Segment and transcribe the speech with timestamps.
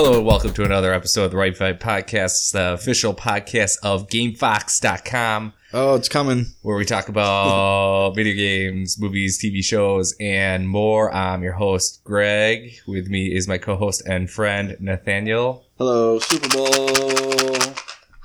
[0.00, 4.06] Hello and welcome to another episode of the Right Fight Podcast, the official podcast of
[4.06, 6.46] GameFox.com, Oh, it's coming.
[6.62, 11.12] where we talk about video games, movies, TV shows, and more.
[11.12, 12.74] I'm your host, Greg.
[12.86, 15.66] With me is my co-host and friend, Nathaniel.
[15.78, 17.56] Hello, Super Bowl.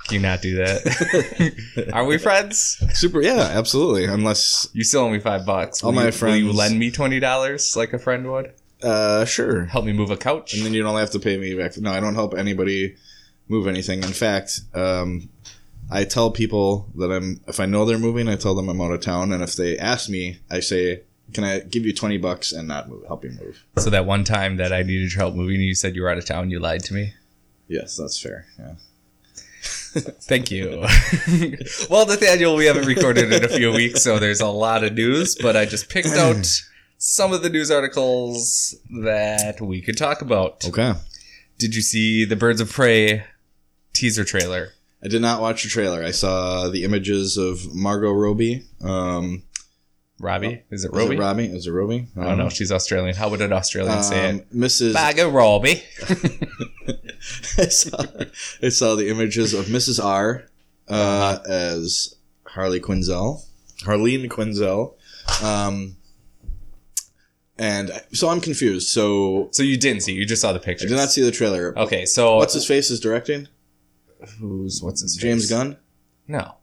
[0.06, 1.90] Can you not do that?
[1.92, 2.80] Are we friends?
[2.92, 4.04] Super, yeah, absolutely.
[4.04, 5.82] Unless, You still owe me five bucks.
[5.82, 8.52] All Will my you, Will you friends- lend me twenty dollars like a friend would?
[8.84, 9.64] Uh, sure.
[9.64, 10.54] Help me move a couch.
[10.54, 11.76] And then you don't have to pay me back.
[11.78, 12.96] No, I don't help anybody
[13.48, 14.02] move anything.
[14.02, 15.28] In fact, um,
[15.90, 18.92] I tell people that I'm, if I know they're moving, I tell them I'm out
[18.92, 19.32] of town.
[19.32, 21.02] And if they ask me, I say,
[21.32, 23.64] can I give you 20 bucks and not move, help you move?
[23.78, 26.18] so that one time that I needed your help moving, you said you were out
[26.18, 26.50] of town.
[26.50, 27.14] You lied to me.
[27.68, 28.46] Yes, that's fair.
[28.58, 28.74] Yeah.
[29.64, 30.70] Thank you.
[31.90, 35.36] well, Nathaniel, we haven't recorded in a few weeks, so there's a lot of news,
[35.36, 36.46] but I just picked out
[37.06, 40.64] some of the news articles that we could talk about.
[40.66, 40.94] Okay.
[41.58, 43.24] Did you see the Birds of Prey
[43.92, 44.70] teaser trailer?
[45.04, 46.02] I did not watch the trailer.
[46.02, 48.62] I saw the images of Margot Robbie.
[48.82, 49.42] Um,
[50.18, 50.62] Robbie?
[50.70, 51.16] Is it is Robbie?
[51.16, 51.44] it Robbie?
[51.46, 52.06] Is it Robbie?
[52.16, 52.48] I don't know.
[52.48, 53.14] She's Australian.
[53.14, 54.54] How would an Australian say Um, it?
[54.56, 54.94] Mrs.
[54.94, 55.82] Margot Robbie.
[57.58, 58.02] I saw,
[58.62, 60.02] I saw the images of Mrs.
[60.02, 60.44] R
[60.88, 61.42] uh, Uh-huh.
[61.52, 62.14] as
[62.46, 63.44] Harley Quinzel,
[63.82, 64.94] Harleen Quinzel,
[65.42, 65.96] um,
[67.58, 68.88] and so I'm confused.
[68.88, 70.12] So so you didn't see.
[70.12, 70.68] You just saw the picture.
[70.68, 70.90] I pictures.
[70.90, 71.78] did not see the trailer.
[71.78, 73.48] Okay, so What's his face is directing?
[74.40, 75.50] who's what's his James face?
[75.50, 75.76] Gunn.
[76.26, 76.56] No.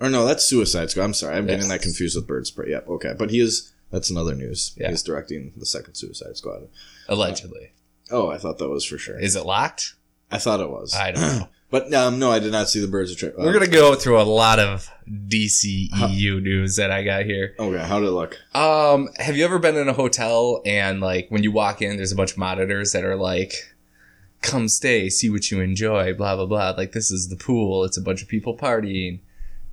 [0.00, 1.04] Or no, that's Suicide Squad.
[1.04, 1.68] I'm sorry, I'm getting Yes.
[1.68, 2.70] that confused with Bird Spray.
[2.70, 3.72] Yep, okay, but he is.
[3.92, 4.72] That's another news.
[4.76, 4.88] Yeah.
[4.88, 6.68] He's directing the second Suicide Squad.
[7.08, 7.72] Allegedly.
[8.10, 9.18] Oh, I thought that was for sure.
[9.20, 9.94] Is it locked?
[10.30, 10.94] I thought it was.
[10.94, 11.48] I don't know.
[11.72, 13.32] But um, no, I did not see the Birds of Prey.
[13.42, 17.54] We're gonna go through a lot of DCEU news that I got here.
[17.58, 18.36] Okay, how did it look?
[18.54, 22.12] Um, have you ever been in a hotel and like when you walk in, there's
[22.12, 23.54] a bunch of monitors that are like,
[24.42, 26.74] "Come stay, see what you enjoy," blah blah blah.
[26.76, 27.84] Like this is the pool.
[27.84, 29.20] It's a bunch of people partying.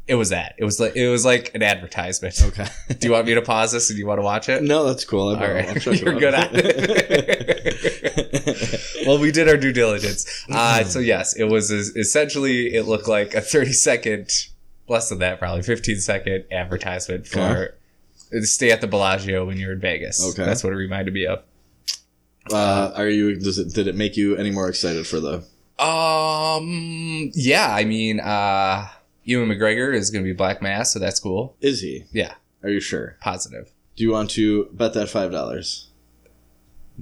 [0.10, 0.56] It was that.
[0.58, 2.42] It was like it was like an advertisement.
[2.44, 2.66] Okay.
[3.00, 4.64] Do you want me to pause this and you want to watch it?
[4.64, 5.30] No, that's cool.
[5.30, 7.70] I All right, I'm you're good at it.
[9.08, 10.26] well, we did our due diligence.
[10.52, 14.32] Uh, so yes, it was essentially it looked like a 30 second,
[14.88, 17.76] less than that, probably 15 second advertisement for
[18.34, 18.42] Okay.
[18.42, 20.28] stay at the Bellagio when you're in Vegas.
[20.32, 20.44] Okay.
[20.44, 21.44] that's what it reminded me of.
[22.52, 23.36] uh, are you?
[23.40, 23.74] Does it?
[23.76, 25.44] Did it make you any more excited for the?
[25.84, 28.88] Um, yeah, I mean, uh,
[29.24, 31.56] Ewan McGregor is going to be Black Mask, so that's cool.
[31.62, 32.06] Is he?
[32.12, 33.18] Yeah, Are you sure?
[33.22, 33.72] positive.
[33.96, 35.88] Do you want to bet that five dollars?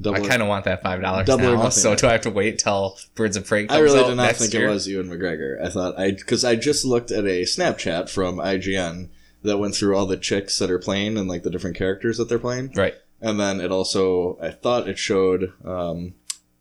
[0.05, 1.63] I kind of want that five dollars Double or now.
[1.63, 1.71] nothing.
[1.81, 4.15] So do I have to wait till Birds of Prey comes I really out did
[4.17, 4.67] not next think year?
[4.67, 5.59] it was Ewan McGregor.
[5.63, 9.09] I thought I because I just looked at a Snapchat from IGN
[9.43, 12.29] that went through all the chicks that are playing and like the different characters that
[12.29, 12.93] they're playing, Right.
[13.21, 16.13] and then it also I thought it showed um,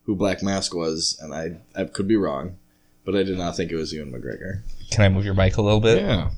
[0.05, 2.57] who Black Mask was, and I I could be wrong,
[3.05, 4.61] but I did not think it was Ewan McGregor.
[4.91, 6.03] Can I move your mic a little bit?
[6.03, 6.31] Yeah.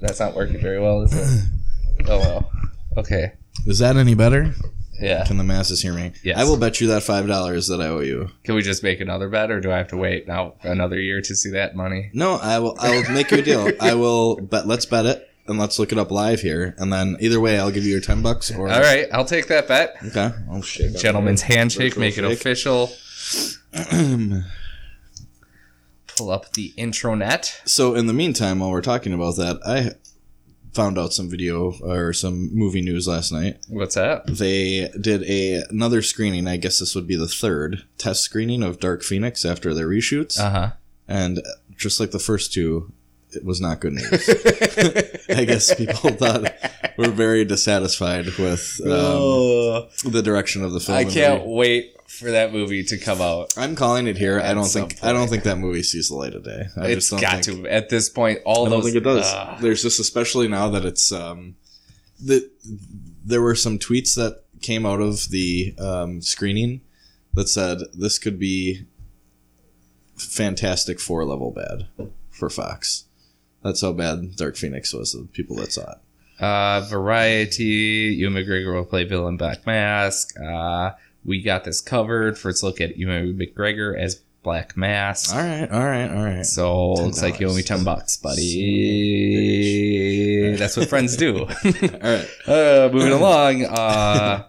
[0.00, 1.44] That's not working very well, is it?
[2.08, 2.50] oh well.
[2.96, 3.32] Okay.
[3.66, 4.54] Is that any better?
[5.00, 5.24] Yeah.
[5.24, 6.12] Can the masses hear me?
[6.22, 6.38] Yes.
[6.38, 8.30] I will bet you that five dollars that I owe you.
[8.44, 11.20] Can we just make another bet, or do I have to wait now another year
[11.20, 12.10] to see that money?
[12.14, 12.76] No, I will.
[12.80, 13.70] I will make you a deal.
[13.80, 14.66] I will bet.
[14.66, 17.70] Let's bet it, and let's look it up live here, and then either way, I'll
[17.72, 18.50] give you your ten bucks.
[18.52, 19.96] Or All right, I'll take that bet.
[20.06, 20.30] Okay.
[20.50, 20.96] Oh shit.
[20.96, 22.40] Gentleman's handshake, Virtual make it shake.
[22.40, 22.90] official.
[26.16, 27.60] Pull up the intronet.
[27.68, 29.92] so in the meantime, while we're talking about that, I
[30.72, 33.58] found out some video or some movie news last night.
[33.68, 34.26] What's that?
[34.26, 36.46] They did a another screening.
[36.48, 40.38] I guess this would be the third test screening of Dark Phoenix after their reshoots,
[40.38, 40.70] Uh huh.
[41.08, 41.40] and
[41.76, 42.92] just like the first two,
[43.32, 44.28] it was not good news.
[45.28, 46.52] I guess people thought
[46.96, 50.98] were very dissatisfied with um, the direction of the film.
[50.98, 53.52] I can't the- wait for that movie to come out.
[53.56, 54.40] I'm calling it here.
[54.40, 55.02] I don't some think.
[55.04, 55.30] I don't point.
[55.30, 56.66] think that movie sees the light of day.
[56.76, 58.40] I It's just don't got think, to at this point.
[58.44, 58.84] All I don't those.
[58.92, 59.24] think it does.
[59.32, 59.60] Ugh.
[59.60, 61.56] There's just especially now that it's um,
[62.20, 62.50] the
[63.24, 66.80] there were some tweets that came out of the um, screening
[67.34, 68.86] that said this could be
[70.16, 71.88] Fantastic Four level bad
[72.30, 73.04] for Fox.
[73.62, 75.12] That's how bad Dark Phoenix was.
[75.12, 75.98] The people that saw it.
[76.42, 80.34] Uh, Variety, Ewan McGregor will play villain Black Mask.
[80.38, 80.90] Uh,
[81.24, 82.38] we got this covered.
[82.38, 85.34] First look at Ewan McGregor as Black Mask.
[85.34, 86.44] All right, all right, all right.
[86.46, 88.54] So looks like you owe me ten bucks, buddy.
[90.56, 91.40] That's what friends do.
[91.44, 92.28] All right.
[92.46, 93.64] uh, moving along.
[93.64, 94.46] Uh,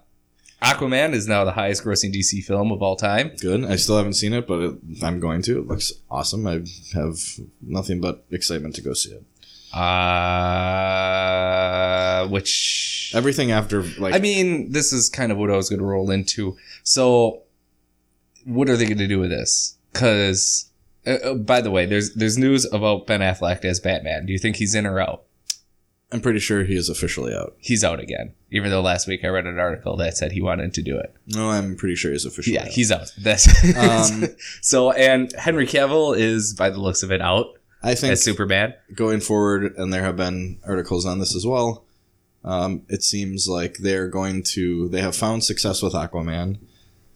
[0.62, 3.31] Aquaman is now the highest grossing DC film of all time.
[3.39, 3.66] Good.
[3.66, 5.60] I still haven't seen it, but it, I'm going to.
[5.60, 6.48] It looks awesome.
[6.48, 6.63] I
[6.94, 7.18] have
[7.62, 9.24] nothing but excitement to go see it.
[9.77, 9.86] Uh,
[12.30, 15.86] which Everything after like I mean, this is kind of what I was going to
[15.86, 16.58] roll into.
[16.84, 17.42] So
[18.44, 19.78] what are they going to do with this?
[19.94, 20.70] Because,
[21.08, 24.26] uh, uh, by the way, there's there's news about Ben Affleck as Batman.
[24.26, 25.24] Do you think he's in or out?
[26.12, 27.56] I'm pretty sure he is officially out.
[27.58, 28.34] He's out again.
[28.52, 31.14] Even though last week I read an article that said he wanted to do it.
[31.28, 32.68] No, I'm pretty sure he's officially Yeah, out.
[32.68, 33.12] he's out.
[33.18, 34.26] That's Um,
[34.62, 34.92] so.
[34.92, 37.48] And Henry Cavill is, by the looks of it, out
[37.82, 38.76] I think as Superman.
[38.94, 41.84] going forward, and there have been articles on this as well.
[42.46, 44.88] Um, it seems like they're going to.
[44.88, 46.60] They have found success with Aquaman.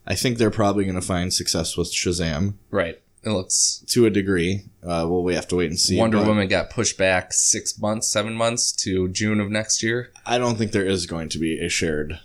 [0.05, 2.99] I think they're probably going to find success with Shazam Right.
[3.21, 3.83] It looks.
[3.89, 4.63] to a degree.
[4.81, 5.97] Uh, well, we have to wait and see.
[5.97, 10.11] Wonder but Woman got pushed back six months, seven months to June of next year.
[10.25, 12.19] I don't think there is going to be a shared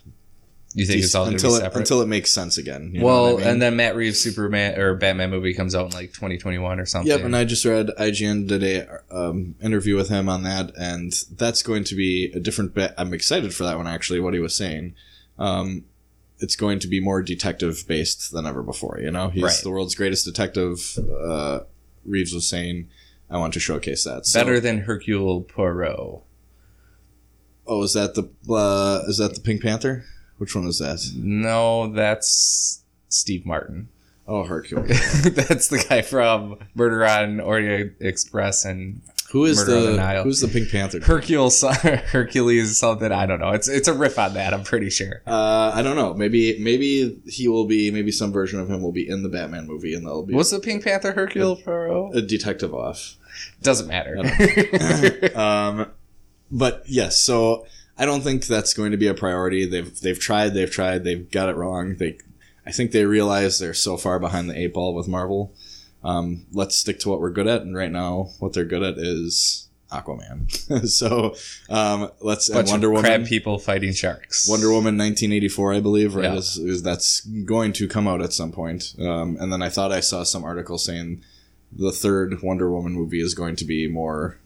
[0.76, 1.80] You think it's all until be it, separate?
[1.80, 2.90] until it makes sense again.
[2.92, 3.46] you well, I mean?
[3.46, 7.10] and then Matt Reeves' Superman or Batman movie comes out in like 2021 or something.
[7.10, 11.12] Yep, and I just read IGN did a um, interview with him on that, and
[11.36, 12.92] that's going to be a different bet.
[12.98, 14.18] I'm excited for that one actually.
[14.18, 14.94] What he was saying,
[15.38, 15.84] um,
[16.40, 18.98] it's going to be more detective based than ever before.
[19.00, 19.60] You know, he's Right.
[19.62, 20.98] the world's greatest detective.
[20.98, 21.60] Uh,
[22.04, 22.88] Reeves was saying,
[23.30, 24.26] I want to showcase that.
[24.26, 26.22] So, Better than Hercule Poirot.
[27.66, 30.04] Oh, is that the uh, is that the Pink Panther?
[30.38, 31.00] Which one is that?
[31.16, 33.88] No, that's Steve Martin.
[34.26, 34.82] Oh, Hercule.
[34.86, 39.02] that's the guy from Murder on Orient Express and
[39.32, 40.24] Who is Murder on the the Nile.
[40.24, 41.00] who's the Pink Panther?
[41.00, 43.12] Hercules, Hercules something.
[43.12, 43.50] I don't know.
[43.50, 44.54] It's it's a riff on that.
[44.54, 45.20] I'm pretty sure.
[45.26, 46.14] Uh, I don't know.
[46.14, 47.90] Maybe maybe he will be.
[47.90, 50.50] Maybe some version of him will be in the Batman movie, and they'll be What's
[50.50, 52.16] the Pink Panther Hercule Poirot?
[52.16, 53.16] a detective off.
[53.62, 54.16] Doesn't matter.
[55.38, 55.90] um,
[56.50, 57.66] but yes, so
[57.96, 59.66] I don't think that's going to be a priority.
[59.66, 61.96] They've they've tried, they've tried, they've got it wrong.
[61.96, 62.18] They,
[62.66, 65.54] I think they realize they're so far behind the eight ball with Marvel.
[66.02, 68.98] Um, let's stick to what we're good at, and right now, what they're good at
[68.98, 70.88] is Aquaman.
[70.88, 71.34] so
[71.70, 73.10] um, let's and Bunch Wonder of Woman.
[73.10, 74.48] crab people fighting sharks.
[74.48, 76.24] Wonder Woman 1984, I believe, right?
[76.24, 76.34] Yeah.
[76.34, 78.94] Is, is that's going to come out at some point.
[78.98, 81.22] Um, and then I thought I saw some article saying
[81.72, 84.38] the third Wonder Woman movie is going to be more,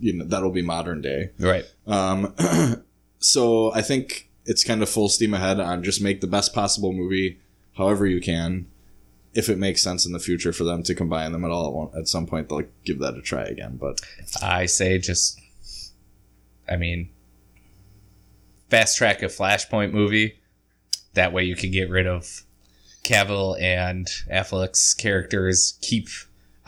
[0.00, 1.30] you know, that'll be modern day.
[1.38, 1.64] Right.
[1.86, 2.34] Um,
[3.24, 6.92] so I think it's kind of full steam ahead on just make the best possible
[6.92, 7.40] movie,
[7.78, 8.66] however you can.
[9.32, 12.06] If it makes sense in the future for them to combine them at all, at,
[12.06, 13.78] some point they'll give that a try again.
[13.80, 14.00] But
[14.42, 15.40] I say just,
[16.68, 17.08] I mean,
[18.68, 20.38] fast track a Flashpoint movie.
[21.14, 22.44] That way you can get rid of
[23.04, 26.08] Cavill and Affleck's characters, keep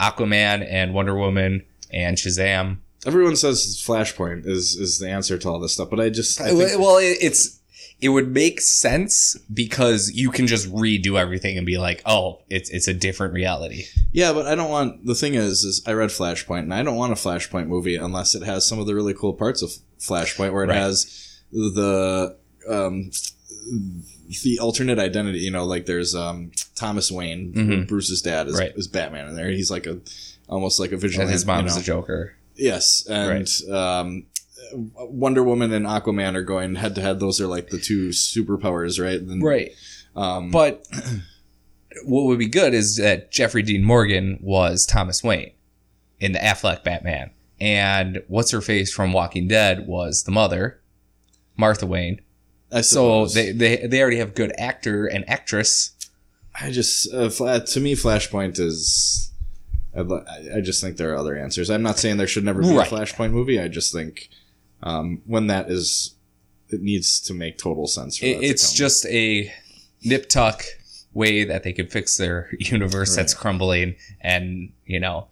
[0.00, 2.79] Aquaman and Wonder Woman and Shazam.
[3.06, 5.88] Everyone says Flashpoint is is the answer to all this stuff.
[5.91, 7.61] But I just I think, well, it, it's
[7.99, 12.69] it would make sense because you can just redo everything and be like, oh, it's
[12.70, 13.85] it's a different reality.
[14.12, 15.06] Yeah, but I don't want.
[15.06, 18.35] The thing is, is I read Flashpoint, and I don't want a Flashpoint movie unless
[18.35, 20.76] it has some of the really cool parts of Flashpoint, where it Right.
[20.76, 22.37] has the
[22.69, 23.11] um,
[24.43, 25.38] the alternate identity.
[25.41, 27.88] You know, like there's um, Thomas Wayne, Mhm.
[27.88, 28.73] Bruce's dad, is, Right.
[28.76, 29.50] is Batman in there.
[29.50, 30.00] He's like a
[30.49, 31.32] almost like a And vigilante.
[31.32, 31.81] his mom's you know.
[31.81, 32.35] a Joker.
[32.56, 34.26] Yes, and um,
[34.73, 37.20] Wonder Woman and Aquaman are going head to head.
[37.20, 39.20] Those are like the two superpowers, right?
[39.20, 39.73] And, Right.
[40.14, 40.87] Um, But
[42.05, 45.53] what would be good is that Jeffrey Dean Morgan was Thomas Wayne
[46.19, 47.31] in the Affleck Batman.
[47.61, 50.81] And what's her face from Walking Dead was the mother,
[51.57, 52.21] Martha Wayne.
[52.83, 55.92] So they, they they already have good actor and actress.
[56.61, 59.31] I just uh, to me, Flashpoint is.
[59.97, 61.71] I I just think there are other answers.
[61.71, 62.91] I'm not saying there should never be Right.
[62.91, 63.59] a Flashpoint movie.
[63.61, 64.29] I just think
[64.83, 66.15] um, when that is,
[66.69, 68.19] it needs to make total sense.
[68.19, 68.76] For It, to it's come.
[68.76, 69.53] just a
[70.05, 70.65] nip tuck
[71.15, 75.29] way that they could fix their universe that's crumbling and, you know,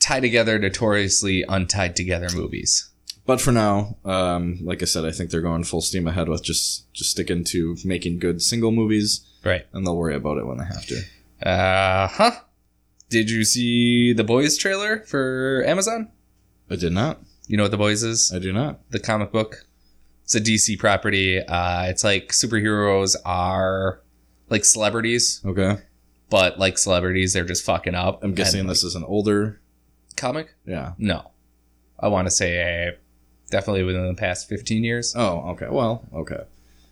[0.00, 2.90] tie together notoriously untied together movies.
[3.24, 6.44] But for now, um, like I said, I think they're going full steam ahead with
[6.44, 9.66] just just sticking to making good single movies, Right.
[9.72, 11.02] and they'll worry about it when they have to.
[11.48, 12.30] Uh huh.
[13.08, 16.10] Did you see the Boys trailer for Amazon?
[16.70, 17.20] I did not.
[17.46, 18.32] You know what the Boys is?
[18.34, 18.80] I do not.
[18.90, 19.64] The comic book.
[20.24, 21.38] It's a DC property.
[21.40, 24.00] Uh, it's like superheroes are
[24.50, 25.76] like celebrities, Okay,
[26.30, 28.24] but like celebrities, they're just fucking up.
[28.24, 29.60] I'm guessing And, this is an older.
[30.16, 30.54] comic.
[30.66, 30.94] Yeah.
[30.98, 31.30] No,
[32.00, 32.96] I want to say
[33.52, 35.14] definitely within the past fifteen years.
[35.16, 35.68] Oh, okay.
[35.70, 36.40] Well, okay.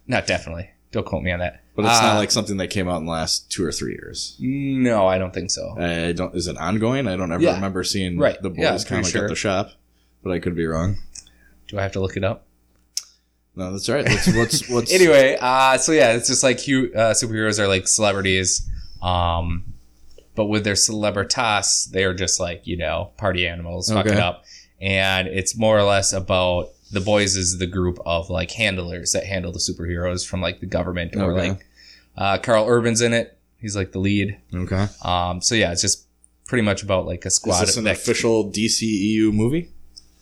[0.07, 0.71] Not definitely.
[0.95, 1.61] Don't quote me on that.
[1.75, 3.95] But it's not Uh, like something that came out in the last two or three
[3.95, 4.37] years.
[4.39, 5.75] No, I don't think so.
[5.77, 6.33] I don't.
[6.37, 7.09] Is it ongoing?
[7.09, 7.57] I don't ever Yeah.
[7.57, 8.41] remember seeing Right.
[8.41, 9.25] the boys Yeah, comic sure.
[9.25, 9.73] at the shop,
[10.23, 10.99] but I could be wrong.
[11.67, 12.47] Do I have to look it up?
[13.57, 14.05] No, that's right.
[14.09, 18.69] What's what's what's anyway, uh, so yeah, it's just like uh, superheroes are like celebrities,
[19.03, 19.65] um,
[20.37, 24.45] but with their celebritas, they are just like you know party animals, fuck it up,
[24.81, 29.25] and it's more or less about the boys is the group of like handlers that
[29.27, 31.49] handle the superheroes from like the government or Okay.
[31.51, 31.67] like
[32.17, 33.39] uh, Karl Urban's in it.
[33.59, 34.39] He's like the lead.
[34.55, 34.87] Okay.
[35.03, 36.07] Um, so yeah, it's just
[36.47, 37.63] pretty much about like a squad.
[37.63, 39.71] Is this an official DCEU movie?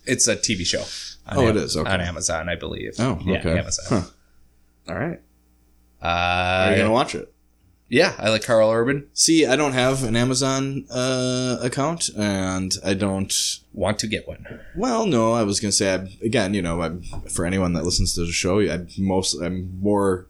[0.05, 0.83] it's a TV show.
[1.31, 1.89] Oh, it Am- is, okay.
[1.91, 2.95] on Amazon, I believe.
[2.99, 3.59] Oh, yeah, okay.
[3.59, 3.85] Amazon.
[3.89, 4.09] Huh.
[4.93, 5.21] All right.
[6.03, 7.33] Are Uh, you gonna watch it?
[7.93, 9.07] Yeah, I like Karl Urban.
[9.13, 13.31] See, I don't have an Amazon uh, account, and I don't.
[13.75, 14.47] Want to get one?
[14.75, 16.55] Well, no, I was gonna say I, again.
[16.55, 20.27] You know, I'm, for anyone that listens to the show, I most I'm more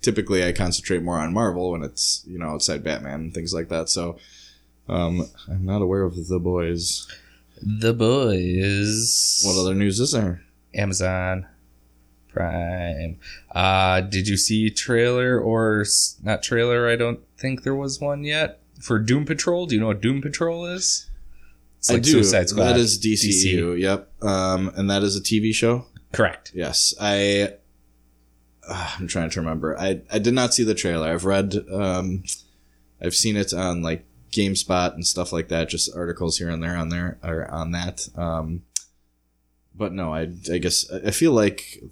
[0.00, 3.68] typically I concentrate more on Marvel when it's you know outside Batman and things like
[3.68, 3.90] that.
[3.90, 4.16] So
[4.88, 7.06] um, I'm not aware of the boys.
[7.60, 9.42] The Boys.
[9.44, 10.42] What other news is there?
[10.74, 11.46] Amazon
[12.34, 13.18] Prime.
[13.54, 15.84] Uh, did you see trailer or
[16.22, 16.88] not trailer?
[16.88, 19.66] I don't think there was one yet for Doom Patrol.
[19.66, 21.08] Do you know what Doom Patrol is?
[21.78, 22.10] It's I do.
[22.10, 22.64] Suicide Squad.
[22.64, 23.78] That is DCU.
[23.78, 24.10] Yep.
[24.22, 25.86] Um, and that is a TV show.
[26.12, 26.50] correct.
[26.54, 27.54] Yes, I.
[28.66, 29.78] Uh, I'm trying to remember.
[29.78, 31.08] I I did not see the trailer.
[31.10, 31.54] I've read.
[31.70, 32.24] Um,
[33.02, 35.68] I've seen it on like GameSpot and stuff like that.
[35.68, 38.08] Just articles here and there on there or on that.
[38.16, 38.62] Um,
[39.74, 41.82] but no, I I guess I feel like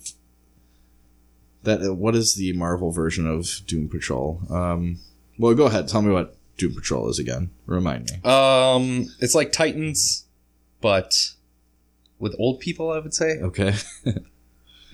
[1.64, 1.82] that.
[1.82, 4.40] uh, What is the Marvel version of Doom Patrol?
[4.50, 4.98] Um,
[5.38, 5.88] well, go ahead.
[5.88, 7.50] Tell me what Doom Patrol is again.
[7.66, 8.30] Remind me.
[8.30, 10.26] Um, it's like Titans,
[10.80, 11.30] but
[12.18, 12.90] with old people.
[12.90, 13.38] I would say.
[13.40, 13.74] Okay.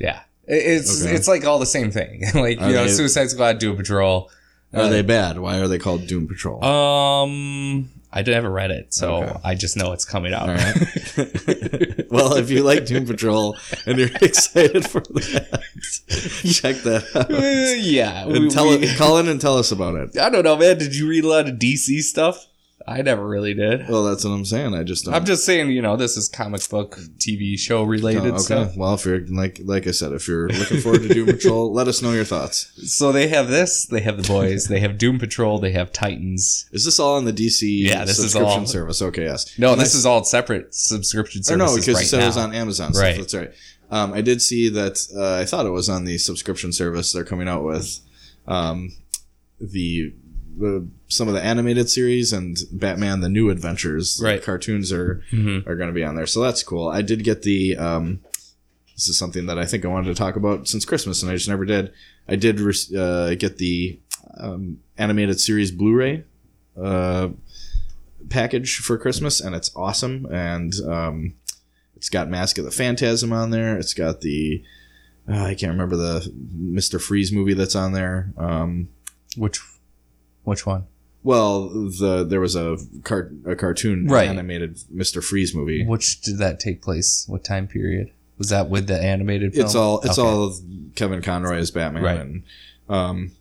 [0.01, 1.13] Yeah, it's Okay.
[1.17, 2.23] it's like all the same thing.
[2.35, 4.31] like Are you know, they- Suicide Squad, Doom Patrol.
[4.73, 5.39] Are Uh, they bad?
[5.41, 6.63] Why are they called Doom Patrol?
[6.65, 9.33] Um, I never read it, so Okay.
[9.45, 10.49] I just know it's coming out.
[10.49, 12.07] Right.
[12.11, 13.57] well, if you like Doom Patrol
[13.87, 15.63] and you're excited for that,
[16.09, 17.31] check that out.
[17.33, 20.19] Uh, yeah, And we- tell we- it, call in and tell us about it.
[20.19, 20.79] I don't know, man.
[20.79, 22.45] Did you read a lot of DC stuff?
[22.89, 23.89] I never really did.
[23.89, 24.75] Well, that's what I'm saying.
[24.75, 25.15] I just don't.
[25.15, 28.39] I'm just saying, you know, this is comic book, TV show related Oh, okay.
[28.39, 28.77] stuff.
[28.77, 31.87] Well, if you're like like I said, if you're looking forward to Doom Patrol, let
[31.89, 32.73] us know your thoughts.
[32.93, 36.69] So they have this, they have the boys, they have Doom Patrol, they have Titans.
[36.73, 39.03] Is this all on the DC Yeah, this is subscription all- service?
[39.03, 39.59] Okay, yes.
[39.59, 42.25] No, And this I- is all separate subscription Or no, because right you said now.
[42.25, 42.95] it was on Amazon.
[42.95, 43.17] so Right.
[43.19, 43.53] That's right.
[43.91, 44.99] Um, I did see that.
[45.17, 48.01] Uh, I thought it was on the subscription service they're coming out with.
[48.47, 48.93] Um,
[49.61, 50.13] the
[50.63, 54.21] uh, some of the animated series and Batman: The New Adventures.
[54.23, 54.43] Right.
[54.43, 55.67] cartoons are Mhm.
[55.67, 56.89] are going to be on there, so that's cool.
[56.89, 57.77] I did get the.
[57.77, 58.21] Um,
[58.95, 61.35] this is something that I think I wanted to talk about since Christmas, and I
[61.37, 61.93] just never did.
[62.29, 64.01] I did re- uh, get the
[64.37, 66.25] um, animated series Blu-ray
[66.77, 67.29] uh,
[68.29, 70.27] package for Christmas, and it's awesome.
[70.33, 71.35] And um,
[71.97, 73.79] it's got Mask of the Phantasm on there.
[73.79, 74.63] It's got the
[75.29, 78.33] uh, I can't remember the Mister Freeze movie that's on there.
[78.37, 78.89] Um,
[79.37, 79.61] Which,
[80.49, 80.85] which one?
[81.25, 84.29] well, the there was a car- a cartoon Right.
[84.29, 85.85] animated Mister Freeze movie.
[85.85, 87.25] Which did that take place?
[87.29, 88.11] What time period?
[88.39, 89.67] Was that with the animated film?
[89.67, 90.29] It's all it's Okay.
[90.29, 90.55] all
[90.95, 92.21] Kevin Conroy as Batman, Right.
[92.21, 92.43] and
[92.89, 93.33] um,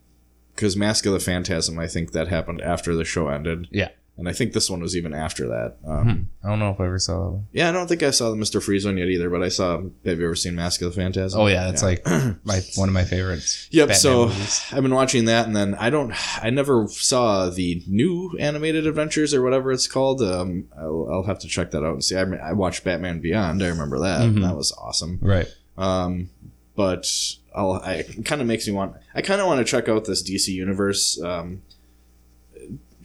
[0.56, 3.68] because Mask of the Phantasm, I think that happened after the show ended.
[3.72, 3.90] Yeah.
[4.18, 5.78] And I think this one was even after that.
[5.86, 6.22] Um, Hmm.
[6.46, 7.48] I don't know if I ever saw that one.
[7.52, 9.78] Yeah, I don't think I saw the Mister Freeze one yet either, but I saw.
[10.06, 11.40] Have you ever seen Mask of the Phantasm?
[11.42, 12.06] Oh yeah, that's like
[12.44, 13.68] my one of my favorites.
[13.72, 13.88] Yep.
[13.90, 14.66] Batman so movies.
[14.72, 16.14] I've been watching that, and then I don't.
[16.44, 20.22] I never saw the new animated adventures or whatever it's called.
[20.22, 22.16] Um, I'll, I'll have to check that out and see.
[22.18, 23.62] I, I watched Batman Beyond.
[23.64, 24.22] I remember that.
[24.22, 24.42] Mhm.
[24.42, 25.20] That was awesome.
[25.22, 25.48] Right.
[25.78, 26.30] Um,
[26.76, 27.08] but
[27.56, 27.74] I'll.
[27.74, 28.96] I kind of makes me want.
[29.14, 31.22] I kind of want to check out this DC universe.
[31.22, 31.62] Um,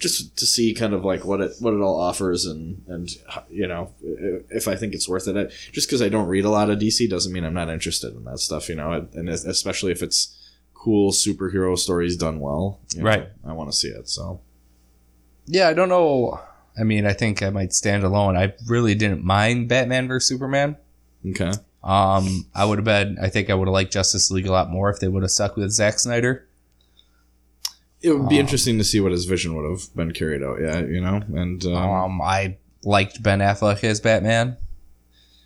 [0.02, 3.09] just to see kind of like what it what it all offers and and
[3.49, 3.94] you know
[4.50, 5.37] if I think it's worth it.
[5.37, 8.14] I, just because I don't read a lot of DC doesn't mean I'm not interested
[8.14, 8.68] in that stuff.
[8.68, 10.37] You know, and especially if it's
[10.75, 12.80] cool superhero stories done well.
[12.94, 13.28] you know, Right.
[13.47, 14.09] I want to see it.
[14.09, 14.40] So
[15.47, 16.40] Yeah, I don't know.
[16.78, 18.37] I mean, I think I might stand alone.
[18.37, 20.76] I really didn't mind Batman versus Superman.
[21.26, 21.52] okay.
[21.85, 23.18] Um, I would have been.
[23.21, 25.30] I think I would have liked Justice League a lot more if they would have
[25.30, 26.47] stuck with Zack Snyder.
[28.02, 30.61] It would be Um, interesting to see what his vision would have been carried out.
[30.61, 34.56] Yeah, you know, and um, Um, I liked Ben Affleck as Batman.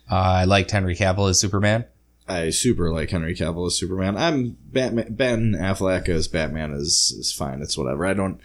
[0.09, 1.85] Uh, I liked Henry Cavill as Superman.
[2.29, 4.17] I super like Henry Cavill as Superman.
[4.17, 5.13] I'm Batman.
[5.13, 7.61] Ben Affleck as Batman is is fine.
[7.61, 8.05] It's whatever.
[8.05, 8.39] I don't.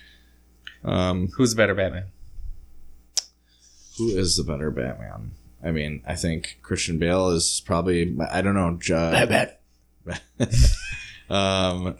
[0.84, 2.04] Um, Who's the better Batman?
[3.98, 5.32] who is the better Batman?
[5.64, 8.16] I mean, I think Christian Bale is probably.
[8.30, 8.76] I don't know.
[8.80, 8.94] Ju-
[11.30, 11.96] um,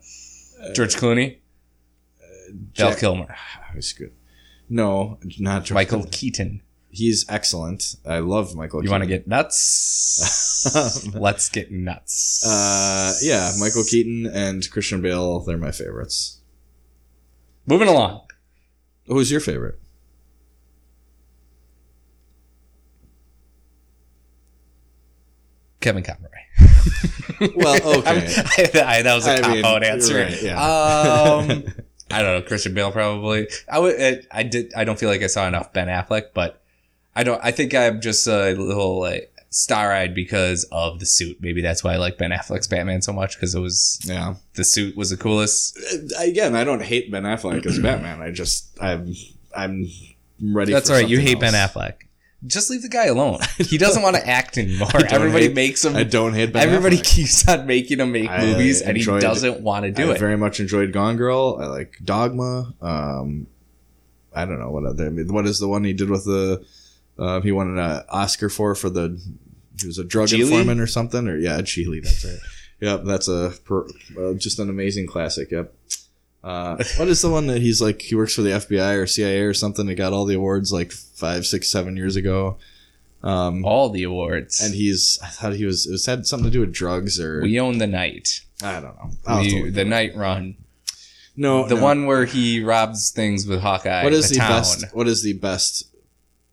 [0.75, 1.39] George Clooney,
[2.77, 3.35] Val Jack- Kilmer,
[3.75, 4.13] He's good.
[4.69, 6.07] No, not Michael.
[6.11, 6.63] Keaton.
[6.91, 7.97] He's excellent.
[8.07, 8.85] I love Michael.
[8.85, 11.09] You want to get nuts?
[11.15, 12.45] Let's get nuts.
[12.47, 15.41] Uh, yeah, Michael Keaton and Christian Bale.
[15.41, 16.41] They're my favorites.
[17.67, 18.27] Moving along.
[19.07, 19.79] Who's your favorite?
[25.81, 26.29] Kevin Conroy.
[27.57, 28.81] Well, okay.
[28.81, 30.17] I, that was a I cop out answer.
[30.17, 30.63] right, yeah.
[30.63, 31.65] Um,
[32.13, 33.49] I don't know Christian Bale probably.
[33.71, 33.99] I would.
[34.01, 34.73] It, I did.
[34.77, 36.63] I don't feel like I saw enough Ben Affleck, but
[37.17, 37.41] I don't.
[37.43, 41.39] I think I'm just a little like star eyed because of the suit.
[41.41, 44.35] Maybe that's why I like Ben Affleck's Batman so much because it was Yeah.
[44.55, 45.79] the suit was the coolest.
[45.93, 48.23] Uh, again, I don't hate Ben Affleck as Batman.
[48.23, 49.15] I just I'm
[49.57, 49.87] I'm
[50.43, 50.73] ready.
[50.73, 51.09] That's for all right.
[51.09, 51.53] You something hate Ben.
[51.55, 51.95] Affleck.
[52.47, 53.39] Just leave the guy alone.
[53.59, 54.89] He doesn't want to act anymore.
[55.09, 55.95] Everybody hate- makes him.
[55.95, 57.05] I don't hate Ben Everybody Affleck.
[57.05, 60.15] keeps on making him make I, uh, movies, and he doesn't want to do I
[60.15, 60.19] it.
[60.19, 61.59] very much enjoyed Gone Girl.
[61.61, 62.75] I like Dogma.
[62.81, 63.47] Um,
[64.35, 65.07] I don't know what other.
[65.07, 66.65] I mean, what is the one he did with the?
[67.19, 69.21] Uh, he won an Oscar for for the.
[69.81, 70.41] He was a drug Gigli?
[70.51, 72.03] informant or something, or yeah, Gigli.
[72.03, 72.39] That's right.
[72.81, 73.87] yep, that's a per,
[74.19, 75.51] uh, just an amazing classic.
[75.51, 75.73] Yep.
[76.45, 78.03] Uh, what is the one that he's like?
[78.03, 79.87] He works for the FBI or CIA or something.
[79.87, 82.57] He got all the awards like five, six, seven years ago.
[83.23, 84.61] Um, All the awards.
[84.61, 87.41] and he's I thought he was it was had something to do with drugs or
[87.43, 88.41] we own the night.
[88.61, 89.11] I don't know.
[89.25, 90.57] I'll have We, look the night run.
[91.37, 91.83] no, The no.
[91.83, 94.03] one where he robs things with Hawkeye.
[94.03, 94.51] What is the, town.
[94.51, 94.85] best?
[94.93, 95.87] What is the best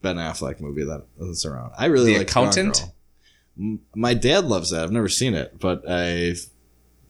[0.03, 1.71] Ben Affleck movie that that's around?
[1.75, 2.83] I really The like Accountant?
[3.95, 4.83] My dad loves that.
[4.83, 6.45] I've never seen it, but I've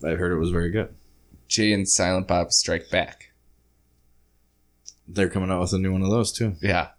[0.01, 0.95] I heard it was very good.
[1.49, 3.31] Jay and Silent Bob Strike Back.
[5.07, 6.55] They're coming out with a new one of those too.
[6.61, 6.89] Yeah.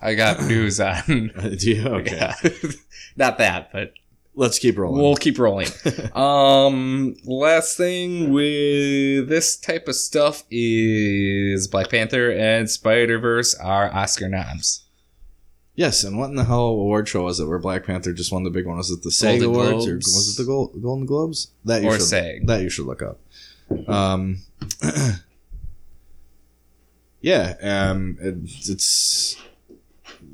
[0.00, 1.02] I got news on.
[1.58, 1.82] Do you?
[1.88, 2.34] Okay, Yeah.
[3.16, 3.94] Not that, but
[4.34, 5.00] let's keep rolling.
[5.02, 5.68] we'll keep rolling.
[6.14, 13.90] um, last thing with this type of stuff is Black Panther and Spider Verse are
[13.94, 14.84] Oscar noms.
[15.74, 18.44] yes, and what in the hell award show was it where Black Panther just won
[18.44, 18.76] the big one?
[18.76, 21.52] Was it the SAG Golden Awards or was it the Gold, Golden Globes?
[21.64, 22.46] That you Or should, SAG.
[22.46, 23.18] That you should look up.
[23.88, 24.38] Um,
[27.20, 28.34] yeah, um, it,
[28.68, 29.36] it's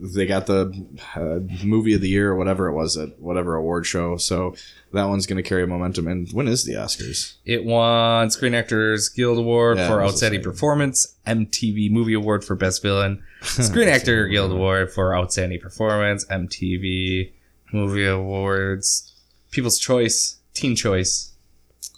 [0.00, 0.84] they got the
[1.14, 4.16] uh, movie of the year or whatever it was at whatever award show.
[4.16, 4.54] So
[4.92, 6.08] that one's going to carry momentum.
[6.08, 7.34] And when is the Oscars?
[7.44, 10.42] It won Screen Actors Guild Award Yeah, for it was the Outstanding.
[10.42, 17.30] Performance, MTV Movie Award for Best Villain, Screen Actor Guild Award for Outstanding Performance, MTV
[17.72, 19.12] Movie Awards,
[19.52, 21.32] People's Choice, Teen Choice,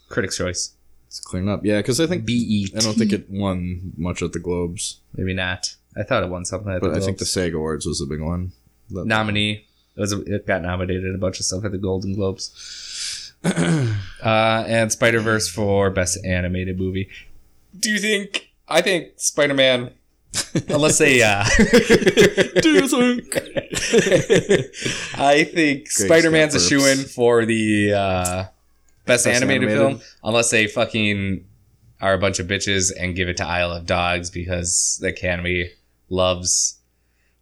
[0.08, 0.73] Critics' Choice,
[1.16, 1.64] It's clearing up.
[1.64, 2.76] Yeah, because I think BET.
[2.76, 5.76] I don't think it won much at the Globes, Maybe not.
[5.96, 7.24] I thought it won something at but the I think the.
[7.24, 8.50] SAG Awards was a big one.
[8.90, 9.64] That- nominee.
[9.96, 10.12] It was.
[10.12, 13.32] It got nominated a bunch of stuff at the Golden Globes.
[13.44, 17.08] uh, and Spider Verse for Best Animated Movie.
[17.78, 18.50] Do you think?
[18.66, 19.92] I think Spider Man.
[20.68, 21.22] Unless they.
[21.22, 21.44] Uh,
[22.60, 23.36] Do you think?
[25.16, 28.44] I think Spider Man's a shoe in for the uh,
[29.06, 29.98] best, Best animated, animated?
[30.00, 31.44] film, unless they fucking
[32.00, 35.70] are a bunch of bitches and give it to Isle of Dogs because the Academy
[36.08, 36.78] loves.